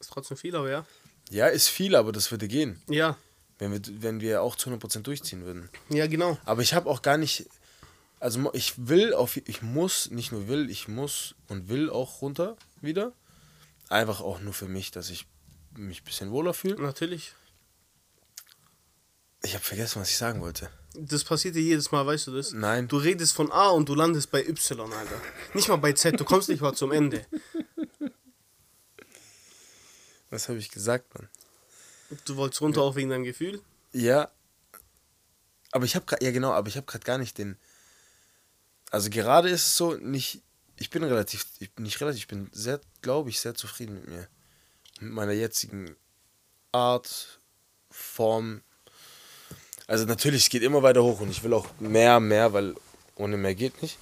[0.00, 0.86] Ist trotzdem viel, aber ja.
[1.30, 3.18] Ja, ist viel, aber das würde gehen, Ja,
[3.58, 5.68] wenn wir, wenn wir auch zu 100 Prozent durchziehen würden.
[5.90, 6.38] ja, genau.
[6.46, 7.46] Aber ich habe auch gar nicht.
[8.20, 9.36] Also ich will auf.
[9.36, 13.12] Ich muss, nicht nur will, ich muss und will auch runter wieder.
[13.88, 15.26] Einfach auch nur für mich, dass ich
[15.76, 16.80] mich ein bisschen wohler fühle.
[16.80, 17.34] Natürlich.
[19.42, 20.70] Ich habe vergessen, was ich sagen wollte.
[20.94, 22.52] Das passiert dir jedes Mal, weißt du das?
[22.52, 22.88] Nein.
[22.88, 25.20] Du redest von A und du landest bei Y, Alter.
[25.54, 27.24] Nicht mal bei Z, du kommst nicht mal zum Ende.
[30.30, 31.28] Was habe ich gesagt, Mann?
[32.24, 33.62] Du wolltest runter auch wegen deinem Gefühl?
[33.92, 34.30] Ja.
[35.70, 36.24] Aber ich habe gerade.
[36.24, 37.56] Ja, genau, aber ich habe gerade gar nicht den.
[38.90, 40.42] Also gerade ist es so, nicht.
[40.78, 41.46] Ich bin relativ.
[41.58, 44.28] Ich bin nicht relativ, ich bin sehr, glaube ich, sehr zufrieden mit mir.
[45.00, 45.96] Mit meiner jetzigen
[46.72, 47.40] Art,
[47.90, 48.62] Form.
[49.86, 52.74] Also natürlich, es geht immer weiter hoch und ich will auch mehr, mehr, weil
[53.16, 53.98] ohne mehr geht nicht.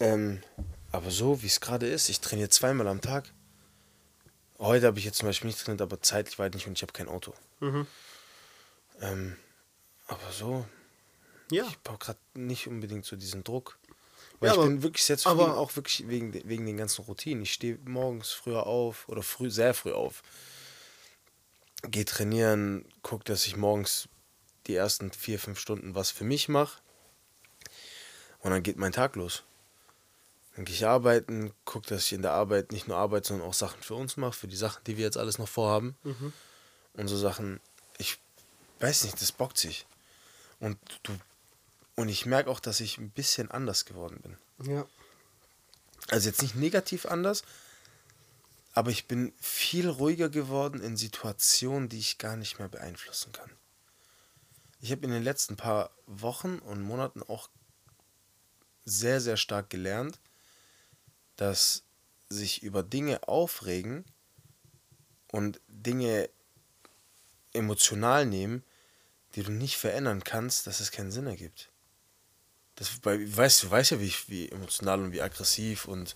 [0.00, 0.42] Ähm,
[0.92, 3.32] aber so, wie es gerade ist, ich trainiere zweimal am Tag.
[4.58, 6.92] Heute habe ich jetzt zum Beispiel nicht trainiert, aber zeitlich weit nicht und ich habe
[6.92, 7.34] kein Auto.
[7.60, 7.86] Mhm.
[9.00, 9.36] Ähm,
[10.06, 10.64] aber so,
[11.50, 11.64] Ja.
[11.68, 13.78] ich brauche gerade nicht unbedingt so diesen Druck.
[14.40, 17.04] Weil Ja, ich aber- bin wirklich sehr zufrieden, aber- auch wirklich wegen, wegen den ganzen
[17.04, 17.42] Routinen.
[17.42, 20.22] Ich stehe morgens früher auf oder früh, sehr früh auf.
[21.82, 24.08] Gehe trainieren, gucke, dass ich morgens
[24.66, 26.80] die ersten vier, fünf Stunden was für mich mache.
[28.40, 29.42] Und dann geht mein Tag los.
[30.54, 33.54] Dann gehe ich arbeiten, gucke, dass ich in der Arbeit nicht nur arbeite, sondern auch
[33.54, 35.96] Sachen für uns mache, für die Sachen, die wir jetzt alles noch vorhaben.
[36.02, 36.32] Mhm.
[36.94, 37.60] Und so Sachen,
[37.96, 38.18] ich
[38.80, 39.86] weiß nicht, das bockt sich.
[40.60, 41.12] Und du
[41.98, 44.38] und ich merke auch, dass ich ein bisschen anders geworden bin.
[44.70, 44.86] Ja.
[46.10, 47.42] Also jetzt nicht negativ anders,
[48.72, 53.50] aber ich bin viel ruhiger geworden in Situationen, die ich gar nicht mehr beeinflussen kann.
[54.80, 57.48] Ich habe in den letzten paar Wochen und Monaten auch
[58.84, 60.20] sehr, sehr stark gelernt,
[61.34, 61.82] dass
[62.28, 64.04] sich über Dinge aufregen
[65.32, 66.30] und Dinge
[67.52, 68.62] emotional nehmen,
[69.34, 71.72] die du nicht verändern kannst, dass es keinen Sinn ergibt.
[72.78, 76.14] Das, bei, weißt, du weißt ja, wie, ich, wie emotional und wie aggressiv und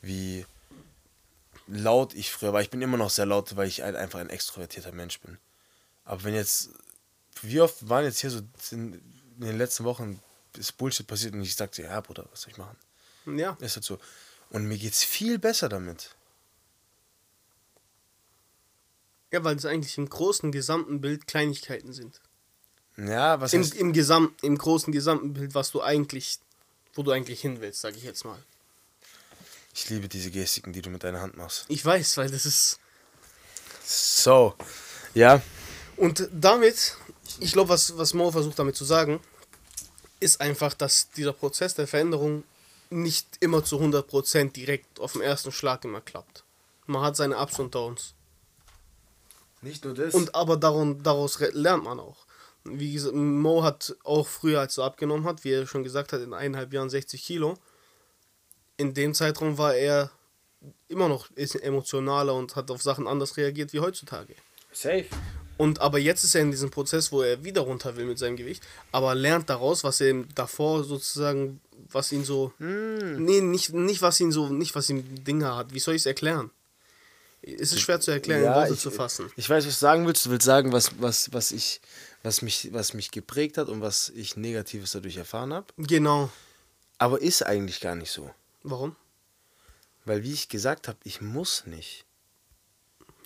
[0.00, 0.46] wie
[1.66, 2.62] laut ich früher war.
[2.62, 5.36] Ich bin immer noch sehr laut, weil ich ein, einfach ein extrovertierter Mensch bin.
[6.04, 6.70] Aber wenn jetzt,
[7.42, 8.94] wie oft waren jetzt hier so in,
[9.38, 10.20] in den letzten Wochen
[10.56, 12.76] ist Bullshit passiert und ich sagte, ja, Bruder, was soll ich machen?
[13.26, 13.56] Ja.
[13.60, 13.98] Ist halt so.
[14.50, 16.14] Und mir geht's viel besser damit.
[19.32, 22.20] Ja, weil es eigentlich im großen gesamten Bild Kleinigkeiten sind.
[22.96, 26.38] Ja, was Im, heißt, im, Gesamt, Im großen gesamten Bild, was du eigentlich,
[26.94, 28.38] wo du eigentlich hin willst, sage ich jetzt mal.
[29.74, 31.64] ich liebe diese Gestiken, die du mit deiner Hand machst.
[31.68, 32.78] Ich weiß, weil das ist.
[33.84, 34.54] So,
[35.14, 35.42] ja,
[35.96, 36.96] Und damit,
[37.40, 39.20] ich glaube, was, was Mo versucht damit zu sagen,
[40.20, 42.44] ist einfach, dass dieser Prozess der Veränderung
[42.90, 46.44] nicht immer zu 100% direkt auf den ersten Schlag immer klappt.
[46.86, 48.14] Man hat seine Ups und Downs.
[49.62, 50.14] nicht nur das.
[50.14, 52.24] Und aber darum, daraus lernt man auch.
[52.64, 56.20] Wie gesagt, Mo hat auch früher, als er abgenommen hat, wie er schon gesagt hat,
[56.22, 57.58] in eineinhalb Jahren 60 Kilo.
[58.76, 60.10] In dem Zeitraum war er
[60.88, 64.34] immer noch emotionaler und hat auf Sachen anders reagiert wie heutzutage.
[64.72, 65.06] Safe.
[65.56, 68.36] Und aber jetzt ist er in diesem Prozess, wo er wieder runter will mit seinem
[68.36, 71.60] Gewicht, aber lernt daraus, was er davor sozusagen,
[71.92, 72.52] was ihn so.
[72.58, 75.72] Nee, nicht, nicht was ihn so, nicht was ihm Dinge hat.
[75.72, 76.50] Wie soll ich es erklären?
[77.42, 79.30] Es ist schwer zu erklären, in Worte ich, zu fassen.
[79.36, 80.24] Ich weiß, was du sagen willst.
[80.24, 81.80] Du willst sagen, was, was, was ich,
[82.24, 85.66] was mich, was mich geprägt hat und was ich Negatives dadurch erfahren habe.
[85.76, 86.32] Genau.
[86.98, 88.34] Aber ist eigentlich gar nicht so.
[88.62, 88.96] Warum?
[90.06, 92.06] Weil, wie ich gesagt habe, ich muss nicht.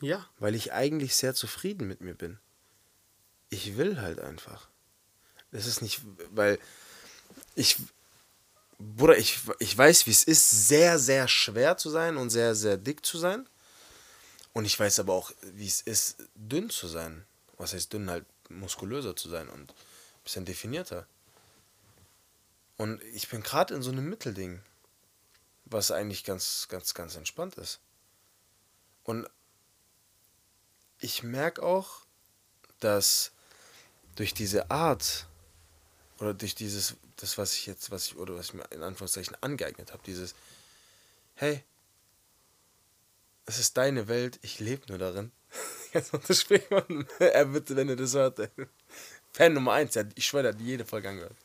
[0.01, 0.29] Ja.
[0.39, 2.39] Weil ich eigentlich sehr zufrieden mit mir bin.
[3.51, 4.69] Ich will halt einfach.
[5.53, 6.01] Das ist nicht,
[6.33, 6.59] weil
[7.55, 7.77] ich,
[8.79, 12.77] Bruder, ich, ich weiß, wie es ist, sehr, sehr schwer zu sein und sehr, sehr
[12.77, 13.49] dick zu sein.
[14.53, 17.25] Und ich weiß aber auch, wie es ist, dünn zu sein.
[17.59, 18.11] Was heißt dünn?
[18.11, 21.07] Halt muskulöser zu sein und ein bisschen definierter.
[22.77, 24.61] Und ich bin gerade in so einem Mittelding,
[25.65, 27.81] was eigentlich ganz, ganz, ganz entspannt ist.
[29.05, 29.29] Und
[31.01, 32.07] ich merke auch,
[32.81, 33.33] dass
[34.17, 35.27] durch diese Art
[36.19, 39.37] oder durch dieses, das, was ich jetzt, was ich, oder was ich mir in Anführungszeichen
[39.41, 40.35] angeeignet habe, dieses,
[41.35, 41.63] hey,
[43.47, 45.33] es ist deine Welt, ich lebe nur darin.
[45.93, 46.87] Jetzt Sprichwort,
[47.19, 48.49] er wird, wenn er das hört, ey.
[49.33, 51.37] Fan Nummer eins, er hat- ich schwöre, er hat jede Folge angehört.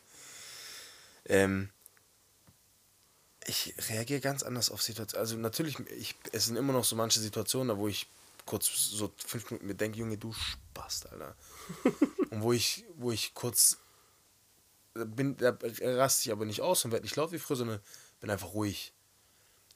[1.25, 1.69] Ähm,
[3.45, 5.19] ich reagiere ganz anders auf Situationen.
[5.21, 8.07] Also natürlich, ich, es sind immer noch so manche Situationen, da wo ich
[8.45, 11.35] kurz so fünf Minuten mir denke, Junge, du Spast, Alter.
[12.29, 13.77] Und wo ich, wo ich kurz
[14.93, 17.79] da bin, da raste ich aber nicht aus und werde nicht laut wie früher, sondern
[18.21, 18.93] bin einfach ruhig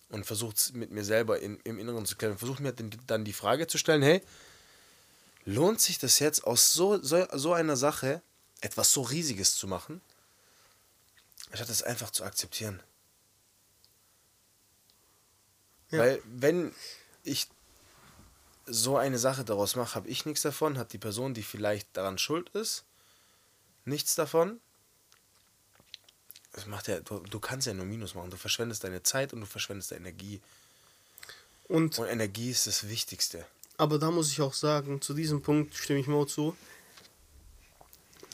[0.10, 2.38] und versucht mit mir selber in, im Inneren zu klären.
[2.38, 4.22] Versucht mir dann die Frage zu stellen, hey,
[5.48, 8.22] lohnt sich das jetzt aus so, so, so einer Sache
[8.60, 10.02] etwas so Riesiges zu machen,
[11.50, 12.84] anstatt es einfach zu akzeptieren?
[15.90, 16.00] Ja.
[16.00, 16.76] Weil wenn
[17.24, 17.48] ich
[18.66, 22.18] so eine Sache daraus mache, habe ich nichts davon, hat die Person, die vielleicht daran
[22.18, 22.84] schuld ist,
[23.86, 24.60] nichts davon.
[26.52, 28.32] Das macht ja, du, du kannst ja nur Minus machen.
[28.32, 30.42] Du verschwendest deine Zeit und du verschwendest deine Energie.
[31.70, 33.46] Und, Und Energie ist das Wichtigste.
[33.78, 36.56] Aber da muss ich auch sagen, zu diesem Punkt stimme ich Mo zu.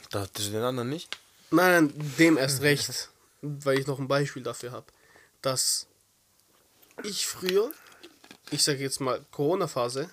[0.10, 1.18] Dachtest du den anderen nicht?
[1.52, 3.10] Nein, nein, dem erst recht,
[3.42, 4.86] weil ich noch ein Beispiel dafür habe,
[5.42, 5.88] dass
[7.04, 7.72] ich früher,
[8.52, 10.10] ich sage jetzt mal Corona-Phase,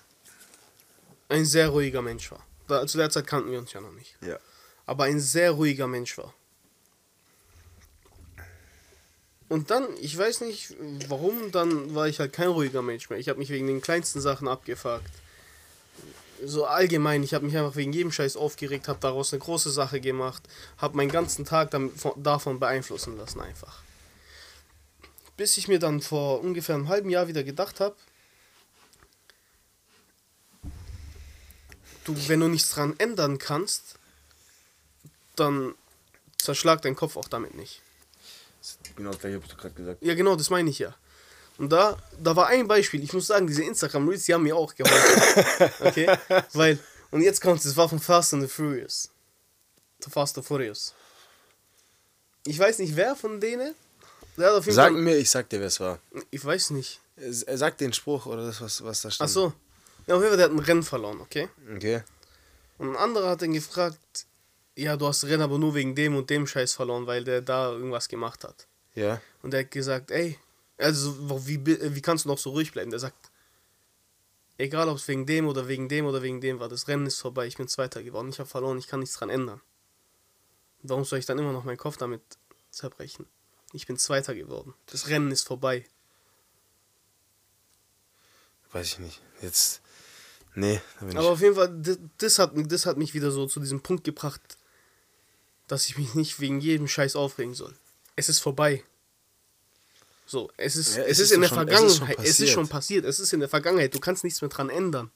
[1.29, 2.45] ein sehr ruhiger Mensch war.
[2.67, 4.17] Da, zu der Zeit kannten wir uns ja noch nicht.
[4.21, 4.37] Ja.
[4.85, 6.33] Aber ein sehr ruhiger Mensch war.
[9.51, 10.77] Und dann, ich weiß nicht
[11.09, 13.19] warum, dann war ich halt kein ruhiger Mensch mehr.
[13.19, 15.11] Ich habe mich wegen den kleinsten Sachen abgefuckt.
[16.41, 19.99] So allgemein, ich habe mich einfach wegen jedem Scheiß aufgeregt, habe daraus eine große Sache
[19.99, 20.41] gemacht,
[20.77, 21.77] habe meinen ganzen Tag
[22.15, 23.83] davon beeinflussen lassen einfach.
[25.35, 27.97] Bis ich mir dann vor ungefähr einem halben Jahr wieder gedacht habe,
[32.05, 33.99] du, wenn du nichts dran ändern kannst,
[35.35, 35.75] dann
[36.37, 37.81] zerschlag dein Kopf auch damit nicht.
[38.95, 40.03] Genau das gleiche hast du gerade gesagt.
[40.03, 40.95] Ja, genau, das meine ich ja.
[41.57, 43.03] Und da, da war ein Beispiel.
[43.03, 45.71] Ich muss sagen, diese Instagram-Reels, die haben mir auch geholfen.
[45.79, 46.17] Okay?
[46.53, 46.79] Weil,
[47.11, 49.09] und jetzt kommt es, das war von Fast and the Furious.
[50.03, 50.93] The Fast and Furious.
[52.45, 53.75] Ich weiß nicht, wer von denen.
[54.37, 54.91] Der hat Sag Fall.
[54.93, 55.99] mir, ich sag dir, wer es war.
[56.31, 56.99] Ich weiß nicht.
[57.15, 59.25] Er sagt den Spruch oder das, was, was da steht.
[59.25, 59.53] Ach so.
[60.07, 61.49] Ja, auf jeden Fall, der hat ein Rennen verloren, okay?
[61.75, 62.01] Okay.
[62.79, 63.99] Und ein anderer hat ihn gefragt,
[64.77, 67.71] ja, du hast Rennen aber nur wegen dem und dem Scheiß verloren, weil der da
[67.71, 68.67] irgendwas gemacht hat.
[68.95, 69.21] Ja.
[69.41, 70.37] Und er hat gesagt, ey,
[70.77, 72.89] also wie, bi- wie kannst du noch so ruhig bleiben?
[72.91, 73.31] Der sagt,
[74.57, 77.19] egal ob es wegen dem oder wegen dem oder wegen dem war, das Rennen ist
[77.19, 79.61] vorbei, ich bin Zweiter geworden, ich habe verloren, ich kann nichts dran ändern.
[80.83, 82.21] Warum soll ich dann immer noch meinen Kopf damit
[82.71, 83.27] zerbrechen?
[83.73, 84.73] Ich bin Zweiter geworden.
[84.87, 85.85] Das Rennen ist vorbei.
[88.71, 89.21] Weiß ich nicht.
[89.41, 89.81] Jetzt.
[90.55, 91.31] Nee, da bin Aber ich.
[91.33, 91.81] auf jeden Fall,
[92.17, 94.41] das, hat, das hat mich wieder so zu diesem Punkt gebracht,
[95.71, 97.73] dass ich mich nicht wegen jedem Scheiß aufregen soll.
[98.15, 98.83] Es ist vorbei.
[100.25, 102.27] So, es ist, Ja, es es ist ist in der schon- es ist Vergangenheit.
[102.27, 103.05] Es ist schon passiert.
[103.05, 103.93] Es ist in der Vergangenheit.
[103.93, 105.11] Du kannst nichts mehr dran ändern.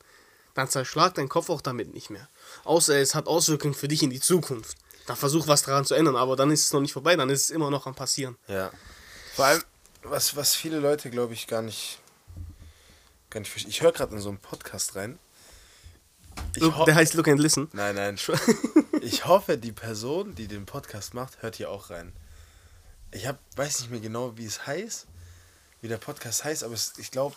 [0.53, 2.29] Dann zerschlag dein Kopf auch damit nicht mehr.
[2.63, 4.77] Außer es hat Auswirkungen für dich in die Zukunft.
[5.05, 7.43] Da versuch was daran zu ändern, aber dann ist es noch nicht vorbei, dann ist
[7.43, 8.37] es immer noch am Passieren.
[8.47, 8.71] Ja.
[9.35, 9.63] Vor allem,
[10.03, 11.99] was, was viele Leute, glaube ich, gar nicht.
[13.29, 13.69] Gar nicht verstehen.
[13.71, 15.19] Ich höre gerade in so einen Podcast rein.
[16.57, 17.69] Look, der heißt Look and Listen.
[17.73, 18.17] Nein, nein.
[19.01, 22.11] Ich hoffe, die Person, die den Podcast macht, hört hier auch rein.
[23.11, 25.05] Ich hab, weiß nicht mehr genau, wie es heißt,
[25.81, 27.35] wie der Podcast heißt, aber es, ich glaube,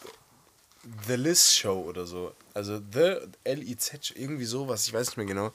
[1.06, 2.34] The Liz Show oder so.
[2.54, 5.52] Also The L-I-Z, irgendwie sowas, ich weiß nicht mehr genau.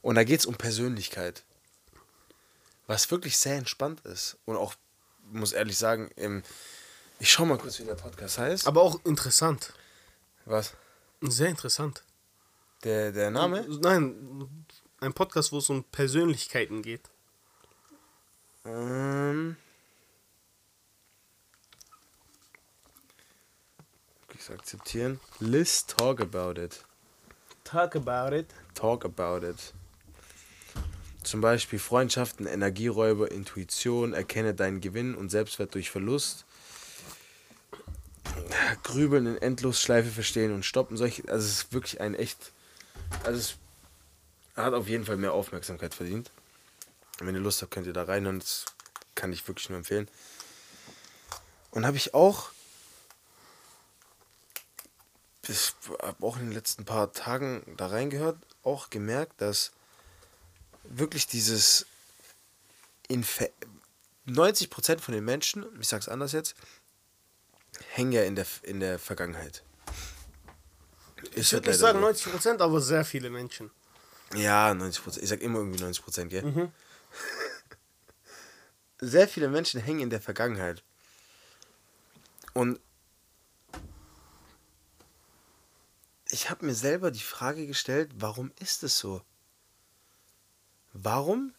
[0.00, 1.42] Und da geht es um Persönlichkeit.
[2.86, 4.36] Was wirklich sehr entspannt ist.
[4.44, 4.74] Und auch,
[5.32, 6.42] muss ehrlich sagen, im,
[7.18, 8.66] Ich schau mal kurz, wie der Podcast heißt.
[8.66, 9.72] Aber auch interessant.
[10.44, 10.74] Was?
[11.22, 12.02] Sehr interessant.
[12.84, 13.66] Der, der Name?
[13.80, 14.66] Nein,
[15.00, 17.10] ein Podcast, wo es um Persönlichkeiten geht.
[18.66, 19.56] Ähm.
[24.34, 25.18] Ich akzeptieren.
[25.40, 26.84] Let's talk about it.
[27.64, 28.48] Talk about it.
[28.74, 29.72] Talk about it.
[31.22, 36.44] Zum Beispiel Freundschaften, Energieräuber, Intuition, erkenne deinen Gewinn und Selbstwert durch Verlust.
[38.82, 40.98] Grübeln in Endlosschleife verstehen und stoppen.
[40.98, 42.52] Solche, also es ist wirklich ein echt.
[43.22, 43.56] Also es
[44.56, 46.30] hat auf jeden Fall mehr Aufmerksamkeit verdient.
[47.20, 48.40] Wenn ihr Lust habt, könnt ihr da reinhören.
[48.40, 48.66] Das
[49.14, 50.08] kann ich wirklich nur empfehlen.
[51.70, 52.50] Und habe ich auch
[55.48, 59.72] ich habe auch in den letzten paar Tagen da reingehört, auch gemerkt, dass
[60.84, 61.86] wirklich dieses
[63.08, 63.24] in
[64.26, 66.54] 90% von den Menschen, ich sag's anders jetzt,
[67.90, 69.62] hängen ja in der, in der Vergangenheit.
[71.34, 73.70] Ich würde nicht sagen 90%, aber sehr viele Menschen.
[74.34, 75.20] Ja, 90%.
[75.20, 76.42] Ich sag immer irgendwie 90%, gell?
[76.42, 76.72] Mhm.
[79.00, 80.82] Sehr viele Menschen hängen in der Vergangenheit.
[82.54, 82.80] Und
[86.30, 89.22] ich habe mir selber die Frage gestellt, warum ist es so?
[90.92, 91.52] Warum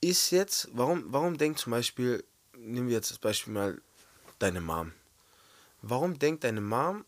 [0.00, 2.24] ist jetzt, warum, warum denkt zum Beispiel,
[2.56, 3.80] nehmen wir jetzt das Beispiel mal
[4.38, 4.92] deine Mom.
[5.82, 7.04] Warum denkt deine Mom,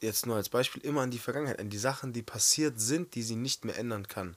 [0.00, 3.22] jetzt nur als Beispiel, immer an die Vergangenheit, an die Sachen, die passiert sind, die
[3.22, 4.36] sie nicht mehr ändern kann?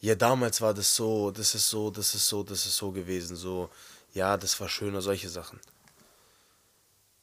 [0.00, 3.36] Ja, damals war das so, das ist so, das ist so, das ist so gewesen,
[3.36, 3.70] so,
[4.14, 5.60] ja, das war schöner, solche Sachen.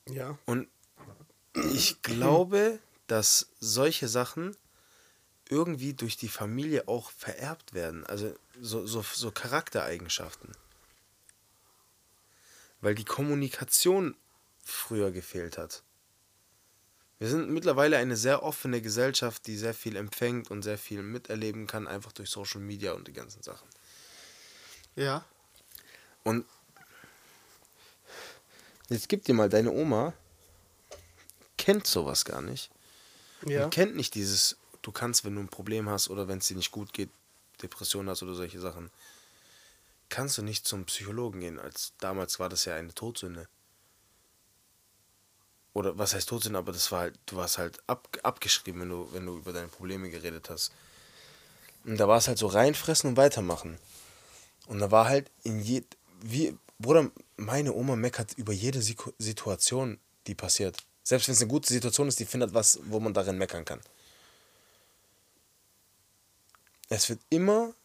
[0.10, 0.38] Ja.
[0.46, 0.68] Und
[1.54, 4.56] ich glaube, dass solche Sachen
[5.50, 8.06] irgendwie durch die Familie auch vererbt werden.
[8.06, 10.52] Also so, so, so Charaktereigenschaften.
[12.82, 14.16] Weil die Kommunikation
[14.64, 15.84] früher gefehlt hat.
[17.20, 21.66] Wir sind mittlerweile eine sehr offene Gesellschaft, die sehr viel empfängt und sehr viel miterleben
[21.66, 23.68] kann, einfach durch Social Media und die ganzen Sachen.
[24.96, 25.26] Ja.
[26.24, 26.46] Und
[28.90, 30.14] jetzt gib dir mal deine Oma,
[31.58, 32.70] kennt sowas gar nicht.
[33.46, 33.66] Ja.
[33.66, 36.58] Und kennt nicht dieses, du kannst, wenn du ein Problem hast oder wenn es dir
[36.58, 37.10] nicht gut geht,
[37.64, 38.92] Depression hast oder solche Sachen,
[40.10, 41.60] kannst du nicht zum Psychologen gehen.
[41.60, 43.48] Als damals war das ja eine Todsünde.
[45.78, 49.08] Oder was heißt Todsünde, aber das war halt, du warst halt ab, abgeschrieben, wenn du,
[49.14, 50.72] wenn du über deine Probleme geredet hast.
[51.84, 53.78] Und da war es halt so reinfressen und weitermachen.
[54.66, 55.84] Und da war halt in je,
[56.20, 60.84] wie, Bruder, meine Oma meckert über jede Situation, die passiert.
[61.04, 63.82] Selbst wenn es eine gute Situation ist, die findet was, wo man darin meckern kann.
[66.90, 67.76] Es wird immer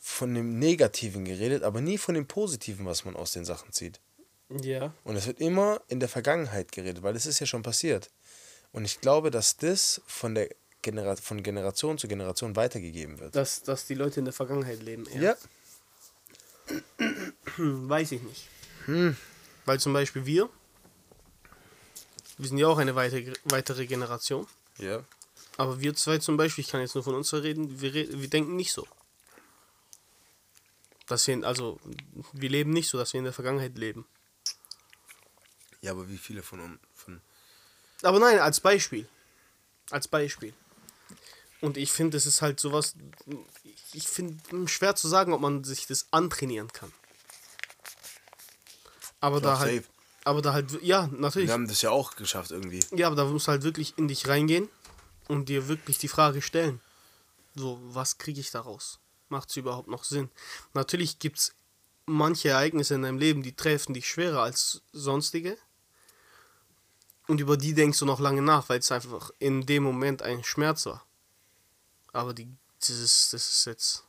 [0.00, 4.00] von dem Negativen geredet, aber nie von dem Positiven, was man aus den Sachen zieht.
[4.60, 4.92] Ja.
[5.04, 8.10] Und es wird immer in der Vergangenheit geredet, weil es ist ja schon passiert.
[8.72, 10.48] Und ich glaube, dass das von der
[10.82, 13.36] Genera von Generation zu Generation weitergegeben wird.
[13.36, 15.06] Dass, dass die Leute in der Vergangenheit leben.
[15.14, 15.20] Ja.
[15.20, 15.36] ja.
[17.56, 18.48] Weiß ich nicht.
[18.86, 19.16] Hm.
[19.64, 20.48] Weil zum Beispiel wir
[22.42, 24.46] wir sind ja auch eine weitere, weitere Generation.
[24.78, 25.04] Ja.
[25.56, 28.56] Aber wir zwei zum Beispiel, ich kann jetzt nur von uns reden, wir, wir denken
[28.56, 28.86] nicht so.
[31.06, 31.78] Dass wir, also,
[32.32, 34.06] wir leben nicht so, dass wir in der Vergangenheit leben.
[35.82, 36.80] Ja, aber wie viele von uns.
[36.94, 37.20] Von
[38.02, 39.08] aber nein, als Beispiel.
[39.90, 40.54] Als Beispiel.
[41.60, 42.94] Und ich finde, es ist halt sowas.
[43.92, 46.92] Ich finde schwer zu sagen, ob man sich das antrainieren kann.
[49.20, 49.84] Aber da halt.
[49.84, 49.92] Safe.
[50.24, 51.48] Aber da halt, ja, natürlich.
[51.48, 52.80] Wir haben das ja auch geschafft irgendwie.
[52.92, 54.68] Ja, aber da musst du halt wirklich in dich reingehen
[55.26, 56.80] und dir wirklich die Frage stellen.
[57.56, 59.00] So, was kriege ich daraus?
[59.28, 60.30] Macht es überhaupt noch Sinn?
[60.74, 61.54] Natürlich gibt es
[62.06, 65.58] manche Ereignisse in deinem Leben, die treffen dich schwerer als sonstige.
[67.32, 70.44] Und über die denkst du noch lange nach, weil es einfach in dem Moment ein
[70.44, 71.02] Schmerz war.
[72.12, 72.46] Aber die,
[72.78, 74.04] das ist, das ist jetzt.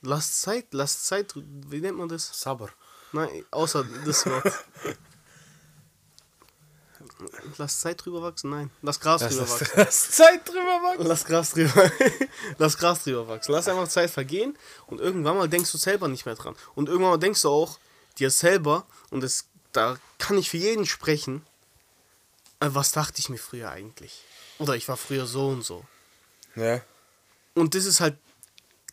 [0.00, 2.30] Lass Zeit, lass Zeit, wie nennt man das?
[2.40, 2.70] Sabber.
[3.12, 4.64] Nein, außer das Wort.
[7.58, 8.48] Lass Zeit drüber wachsen?
[8.48, 8.70] Nein.
[8.80, 9.72] Lass Gras lass, drüber wachsen.
[9.76, 11.06] Lass Zeit drüber wachsen.
[11.06, 11.92] Lass Gras drüber.
[12.56, 13.52] lass Gras drüber wachsen.
[13.52, 14.56] Lass einfach Zeit vergehen
[14.86, 16.56] und irgendwann mal denkst du selber nicht mehr dran.
[16.74, 17.78] Und irgendwann mal denkst du auch
[18.18, 21.44] dir selber, und das, da kann ich für jeden sprechen,
[22.62, 24.22] was dachte ich mir früher eigentlich?
[24.58, 25.84] Oder ich war früher so und so.
[26.54, 26.80] Ja.
[27.54, 28.16] Und das ist halt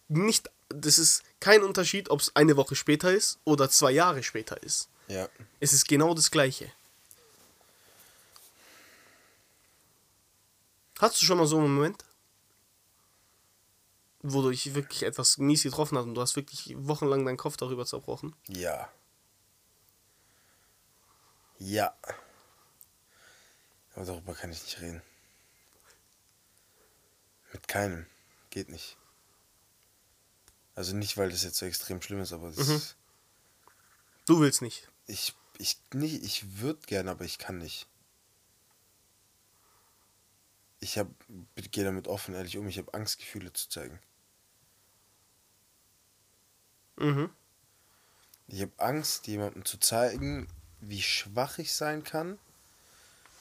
[0.07, 4.61] nicht, das ist kein Unterschied, ob es eine Woche später ist oder zwei Jahre später
[4.63, 4.89] ist.
[5.07, 5.29] Ja.
[5.59, 6.71] Es ist genau das Gleiche.
[10.99, 12.03] Hast du schon mal so einen Moment,
[14.21, 17.55] wo du dich wirklich etwas mies getroffen hast und du hast wirklich wochenlang deinen Kopf
[17.55, 18.35] darüber zerbrochen?
[18.47, 18.89] Ja.
[21.57, 21.93] Ja.
[23.99, 25.01] Aber darüber kann ich nicht reden.
[27.51, 28.05] Mit keinem.
[28.49, 28.95] Geht nicht.
[30.73, 32.81] Also nicht, weil das jetzt so extrem schlimm ist, aber das Mhm.
[34.25, 34.87] Du willst nicht.
[35.05, 37.87] ich ich nicht ich würde gerne, aber ich kann nicht.
[40.79, 41.13] Ich habe
[41.57, 43.99] gehe damit offen ehrlich um, ich habe Angst Gefühle zu zeigen.
[46.95, 47.29] Mhm.
[48.47, 50.47] Ich habe Angst jemandem zu zeigen,
[50.79, 52.39] wie schwach ich sein kann,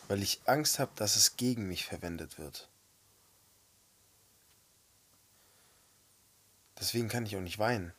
[0.08, 2.68] weil ich Angst habe, dass es gegen mich verwendet wird.
[6.80, 7.92] Deswegen kann ich auch nicht weinen.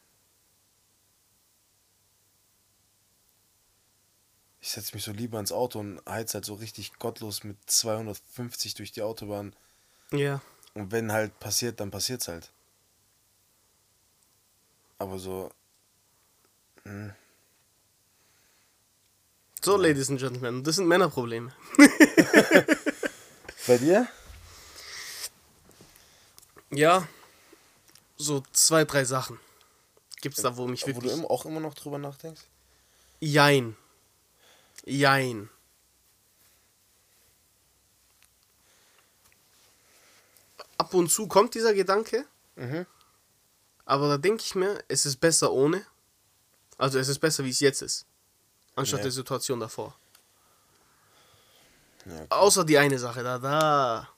[4.61, 8.73] Ich setze mich so lieber ins Auto und heiz halt so richtig gottlos mit 250
[8.73, 9.55] durch die Autobahn.
[10.11, 10.41] Ja.
[10.73, 12.51] Und wenn halt passiert, dann passiert's halt.
[14.97, 15.51] Aber so.
[16.83, 17.13] hm,
[19.61, 21.51] So, Ladies and Gentlemen, das sind Männerprobleme.
[23.67, 24.07] Bei dir?
[26.71, 27.07] Ja.
[28.17, 29.39] So zwei, drei Sachen.
[30.21, 31.25] Gibt's da, wo mich Wo du wirklich.
[31.29, 32.41] auch immer noch drüber nachdenkst?
[33.19, 33.75] Jein.
[34.85, 35.49] Jein.
[40.77, 42.85] Ab und zu kommt dieser Gedanke, Mhm.
[43.85, 45.85] aber da denke ich mir, es ist besser ohne.
[46.77, 48.05] Also es ist besser, wie es jetzt ist.
[48.79, 49.03] Anstatt Ja.
[49.03, 49.93] der Situation davor.
[52.05, 52.25] Ja.
[52.29, 54.09] Außer die eine Sache, da, da.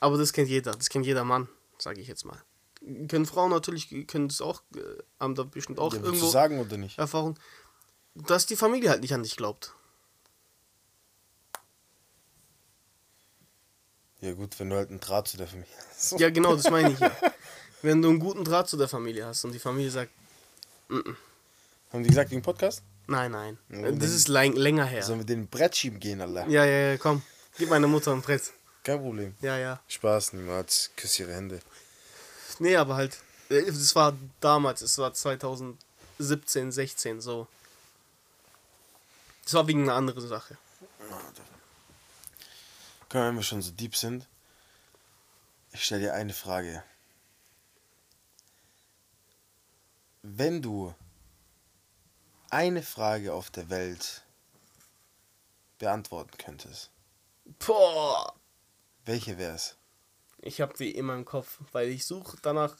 [0.00, 1.48] Aber das kennt jeder, das kennt jeder Mann,
[1.78, 2.40] sage ich jetzt mal.
[3.08, 4.80] Können Frauen natürlich, können das auch, äh,
[5.18, 6.98] haben da bestimmt auch ja, irgendwo sagen oder nicht?
[6.98, 7.36] Erfahrung,
[8.14, 9.74] dass die Familie halt nicht an dich glaubt.
[14.20, 16.18] Ja gut, wenn du halt einen Draht zu der Familie hast.
[16.20, 17.10] Ja, genau, das meine ich ja.
[17.82, 20.12] Wenn du einen guten Draht zu der Familie hast und die Familie sagt,
[21.92, 22.82] Haben die gesagt wegen Podcast?
[23.06, 25.02] nein, nein, Ja, das ist lang, länger her.
[25.02, 26.46] Sollen wir den Brett schieben gehen, Alter?
[26.48, 27.22] Ja, ja, ja, komm,
[27.56, 28.52] gib meiner Mutter ein Brett.
[28.84, 29.34] Kein Problem.
[29.40, 29.80] Ja, ja.
[29.88, 30.90] Spaß, niemals.
[30.96, 31.60] Küss ihre Hände.
[32.58, 33.18] Nee, aber halt,
[33.48, 37.46] äh, das war damals, es war 2017, 16, so.
[39.44, 40.58] Das war wegen einer anderen Sache.
[43.08, 44.26] Komm, wenn wir schon so deep sind.
[45.72, 46.82] Ich stelle dir eine Frage.
[50.22, 50.94] Wenn du
[52.50, 54.22] eine Frage auf der Welt
[55.78, 56.90] beantworten könntest,
[57.66, 58.34] Boah,
[59.04, 59.76] welche wär's?
[60.42, 62.76] ich habe die immer im Kopf, weil ich suche danach,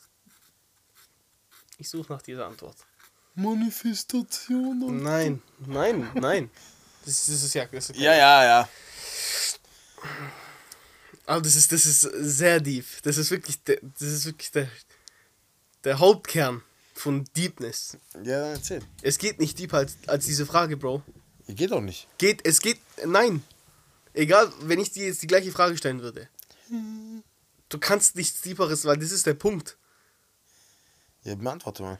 [1.79, 2.77] ich suche nach dieser Antwort.
[3.35, 5.03] Manifestation und.
[5.03, 6.51] Nein, nein, nein.
[7.05, 7.67] Das, das ist ja.
[7.67, 8.69] Das ist Ja, ja, ja.
[11.25, 12.85] Aber das ist, das ist sehr deep.
[13.03, 14.69] Das ist wirklich, der, das ist wirklich der,
[15.85, 16.63] der Hauptkern
[16.99, 17.97] von Deepness.
[18.25, 18.83] Ja, dann erzähl.
[19.03, 21.03] Es geht nicht deeper als, als diese Frage, Bro.
[21.47, 22.09] Geht doch nicht.
[22.19, 23.43] Geht, es geht, nein.
[24.13, 26.29] Egal, wenn ich dir jetzt die gleiche Frage stellen würde.
[27.69, 29.77] Du kannst nichts Deeperes, weil das ist der Punkt.
[31.23, 31.99] Ja, beantworte mal.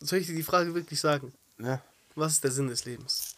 [0.00, 1.32] Soll ich dir die Frage wirklich sagen?
[1.58, 1.82] Ja.
[2.14, 3.36] Was ist der Sinn des Lebens?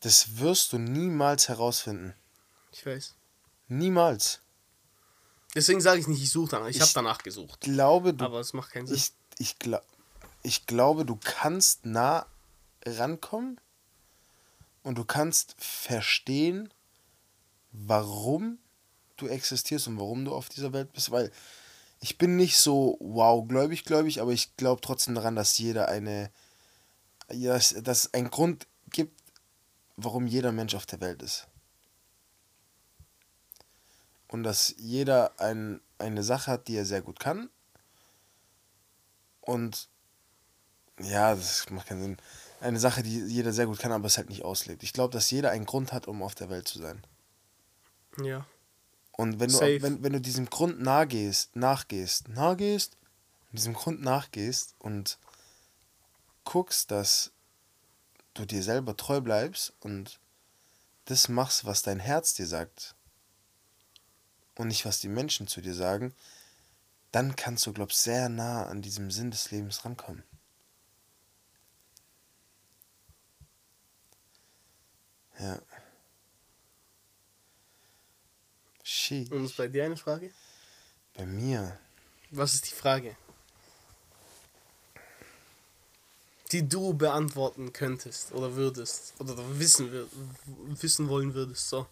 [0.00, 2.14] Das wirst du niemals herausfinden.
[2.72, 3.14] Ich weiß.
[3.68, 4.40] Niemals.
[5.54, 6.68] Deswegen sage ich nicht, ich suche danach.
[6.68, 7.60] Ich, habe Ich- danach gesucht.
[7.60, 8.96] Glaube, du Aber es macht keinen Sinn.
[8.96, 9.82] ich, ich, glaub,
[10.42, 12.26] ich glaube, du kannst nah
[12.86, 13.60] rankommen
[14.82, 16.72] und du kannst verstehen,
[17.72, 18.58] warum
[19.16, 21.30] du existierst und warum du auf dieser Welt bist, weil
[22.00, 26.30] ich bin nicht so wow gläubig, gläubig, aber ich glaube trotzdem daran, dass jeder eine,
[27.28, 29.20] dass, dass es einen Grund gibt,
[29.96, 31.46] warum jeder Mensch auf der Welt ist.
[34.30, 37.50] Und dass jeder ein, eine Sache hat, die er sehr gut kann
[39.40, 39.88] und
[41.00, 42.16] ja, das macht keinen Sinn.
[42.60, 44.84] Eine Sache, die jeder sehr gut kann, aber es halt nicht auslebt.
[44.84, 47.02] Ich glaube, dass jeder einen Grund hat, um auf der Welt zu sein.
[48.22, 48.46] ja.
[49.12, 49.82] Und wenn du, Safe.
[49.82, 52.96] wenn, wenn du diesem Grund nachgehst, nachgehst, nachgehst,
[53.52, 55.18] diesem Grund nachgehst und
[56.44, 57.32] guckst, dass
[58.32, 60.20] du dir selber treu bleibst und
[61.06, 62.94] das machst, was dein Herz dir sagt
[64.56, 66.14] und nicht, was die Menschen zu dir sagen,
[67.12, 70.22] dann kannst du, glaub sehr nah an diesem Sinn des Lebens rankommen.
[75.38, 75.60] Ja.
[78.82, 79.30] Shit.
[79.32, 80.32] Und ist bei dir eine Frage?
[81.14, 81.78] Bei mir.
[82.30, 83.16] Was ist die Frage?
[86.52, 90.08] Die du beantworten könntest oder würdest oder wissen,
[90.80, 91.68] wissen wollen würdest.
[91.68, 91.86] So.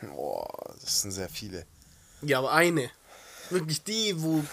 [0.00, 1.66] Boah, das sind sehr viele.
[2.22, 2.88] Ja, aber eine.
[3.50, 4.44] Wirklich die, wo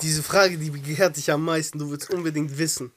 [0.00, 1.78] diese Frage, die begehrt dich am meisten.
[1.78, 2.92] Du willst unbedingt wissen.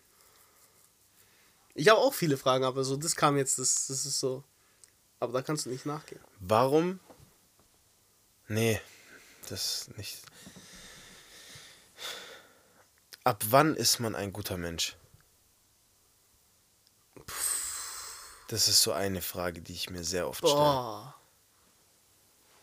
[1.74, 4.43] Ich habe auch viele Fragen, aber so, das kam jetzt, das, das ist so.
[5.20, 6.22] Aber da kannst du nicht nachgehen.
[6.39, 6.99] Warum?
[8.47, 8.80] Nee,
[9.49, 10.22] das nicht.
[13.24, 14.95] Ab wann ist man ein guter Mensch?
[18.47, 20.54] Das ist so eine Frage, die ich mir sehr oft stelle.
[20.54, 21.21] Boah.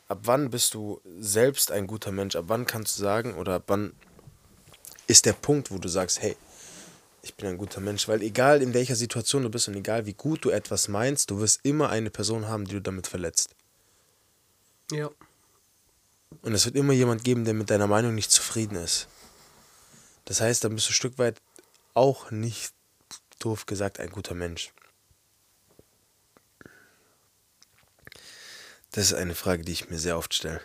[0.08, 2.34] Ab wann bist du selbst ein guter Mensch?
[2.34, 3.92] Ab wann kannst du sagen oder ab wann
[5.06, 6.36] ist der Punkt, wo du sagst, hey,
[7.22, 8.08] ich bin ein guter Mensch?
[8.08, 11.40] Weil egal in welcher Situation du bist und egal wie gut du etwas meinst, du
[11.40, 13.54] wirst immer eine Person haben, die du damit verletzt.
[14.90, 15.10] Ja.
[16.42, 19.08] Und es wird immer jemand geben, der mit deiner Meinung nicht zufrieden ist.
[20.24, 21.40] Das heißt, dann bist du ein Stück weit
[21.94, 22.72] auch nicht,
[23.38, 24.72] doof gesagt, ein guter Mensch.
[28.92, 30.60] Das ist eine Frage, die ich mir sehr oft stelle.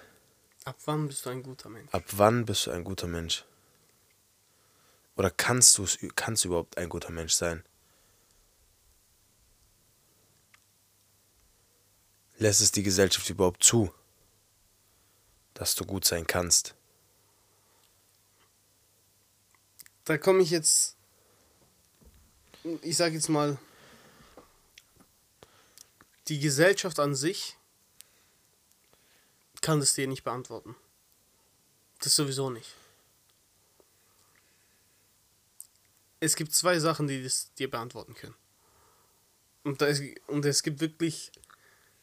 [0.66, 1.94] Ab wann bist du ein guter Mensch?
[1.94, 3.44] Ab wann bist du ein guter Mensch?
[5.16, 7.64] Oder kannst du es kannst du überhaupt ein guter Mensch sein?
[12.38, 13.94] Lässt es die Gesellschaft überhaupt zu,
[15.54, 16.76] dass du gut sein kannst?
[20.06, 20.96] Da komme ich jetzt.
[22.82, 23.58] Ich sage jetzt mal.
[26.30, 27.58] Die Gesellschaft an sich
[29.64, 30.76] kann das dir nicht beantworten.
[32.02, 32.76] Das sowieso nicht.
[36.20, 38.36] Es gibt zwei Sachen, die das dir beantworten können.
[39.64, 41.32] Und, da ist, und es gibt wirklich.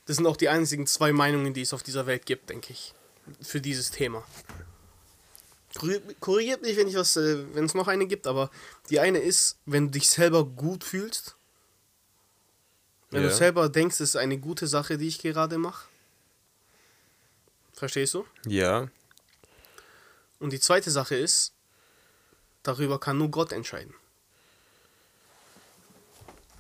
[0.07, 2.95] Das sind auch die einzigen zwei Meinungen, die es auf dieser Welt gibt, denke ich.
[3.43, 4.27] Für dieses Thema.
[5.77, 8.51] Korri- Korrigiert mich, wenn ich was, äh, wenn es noch eine gibt, aber
[8.89, 11.37] die eine ist, wenn du dich selber gut fühlst.
[13.11, 13.29] Wenn Ja.
[13.29, 15.87] du selber denkst, es ist eine gute Sache, die ich gerade mache.
[17.81, 18.27] Verstehst du?
[18.47, 18.89] Ja.
[20.39, 21.55] Und die zweite Sache ist,
[22.63, 23.95] darüber kann nur Gott entscheiden.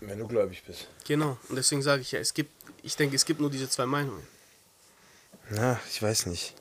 [0.00, 0.88] Wenn du gläubig bist.
[1.06, 1.36] Genau.
[1.50, 2.50] Und deswegen sage ich ja, es gibt,
[2.82, 4.26] ich denke, es gibt nur diese zwei Meinungen.
[5.50, 6.54] Na, ich weiß nicht.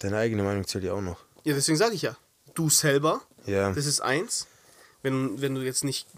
[0.00, 1.20] Deine eigene Meinung zählt ja auch noch.
[1.44, 2.16] Ja, deswegen sage ich ja,
[2.54, 3.70] du selber, Ja.
[3.72, 4.48] das ist eins.
[5.02, 6.08] Wenn, wenn du jetzt nicht.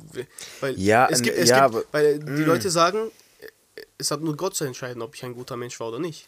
[0.60, 2.44] Weil Ja, es gibt, es ja, gibt, weil die Mm.
[2.46, 3.10] Leute sagen,
[4.04, 6.26] es hat nur Gott zu entscheiden, ob ich ein guter Mensch war oder nicht.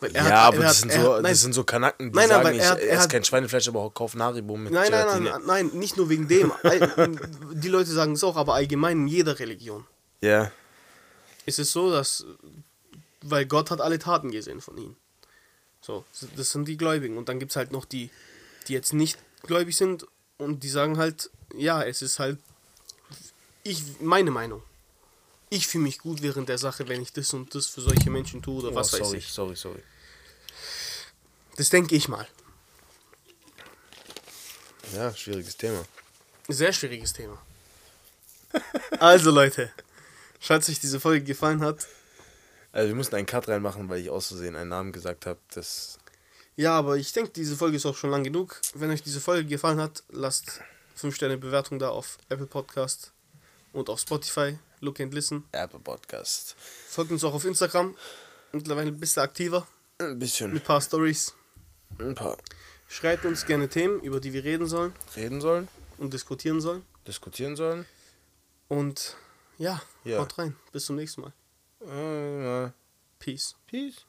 [0.00, 1.64] Weil er ja, hat- aber er das, hat- sind so, hat- nein, das sind so
[1.64, 4.56] Kanaken, die Nein, nein, sagen, weil ich er hat- esse kein Schweinefleisch, aber kauf Haribo
[4.56, 5.30] mit Nein, nein, Gelatine.
[5.30, 6.52] nein, nein, nicht nur wegen dem.
[7.52, 9.86] Die Leute sagen es auch, aber allgemein in jeder Religion
[10.22, 10.50] Ja,
[11.44, 12.24] ist es so, dass,
[13.22, 14.96] weil Gott hat alle Taten gesehen von ihnen.
[15.82, 16.04] So,
[16.36, 17.18] das sind die Gläubigen.
[17.18, 18.10] Und dann gibt es halt noch die,
[18.68, 20.06] die jetzt nicht gläubig sind
[20.38, 22.38] und die sagen halt, ja, es ist halt,
[23.64, 24.62] ich, meine Meinung.
[25.52, 28.40] Ich fühle mich gut während der Sache, wenn ich das und das für solche Menschen
[28.40, 29.26] tue oder was oh, weiß sorry, ich.
[29.28, 29.82] sorry, sorry.
[31.56, 32.26] Das denke ich mal.
[34.94, 35.84] Ja, schwieriges Thema.
[36.48, 37.36] Sehr schwieriges Thema.
[38.98, 39.72] Also Leute,
[40.40, 41.86] falls euch diese Folge gefallen hat,
[42.72, 45.40] Also wir mussten einen Cut reinmachen, weil ich aus Versehen einen Namen gesagt habe.
[45.54, 45.98] Das
[46.56, 48.60] Ja, aber ich denke, diese Folge ist auch schon lang genug.
[48.74, 50.60] Wenn euch diese Folge gefallen hat, lasst
[50.94, 53.12] 5 Sterne Bewertung da auf Apple Podcast
[53.72, 54.58] und auf Spotify.
[54.80, 55.44] Look and listen.
[55.52, 56.56] Apple Podcast.
[56.88, 57.96] Folgt uns auch auf Instagram.
[58.52, 59.66] Mittlerweile bist du aktiver
[59.98, 60.52] Ein bisschen.
[60.52, 61.34] mit ein paar Stories.
[61.98, 62.36] Ein paar
[62.88, 65.68] Schreibt uns gerne Themen, über die wir reden sollen reden sollen,
[65.98, 66.84] und diskutieren sollen.
[67.06, 67.86] diskutieren sollen.
[68.68, 69.16] Und
[69.58, 70.18] ja, Ja.
[70.18, 70.56] haut rein.
[70.72, 71.32] Bis zum nächsten Mal.
[72.66, 72.70] Äh,
[73.18, 73.54] Peace.
[73.66, 74.06] Peace.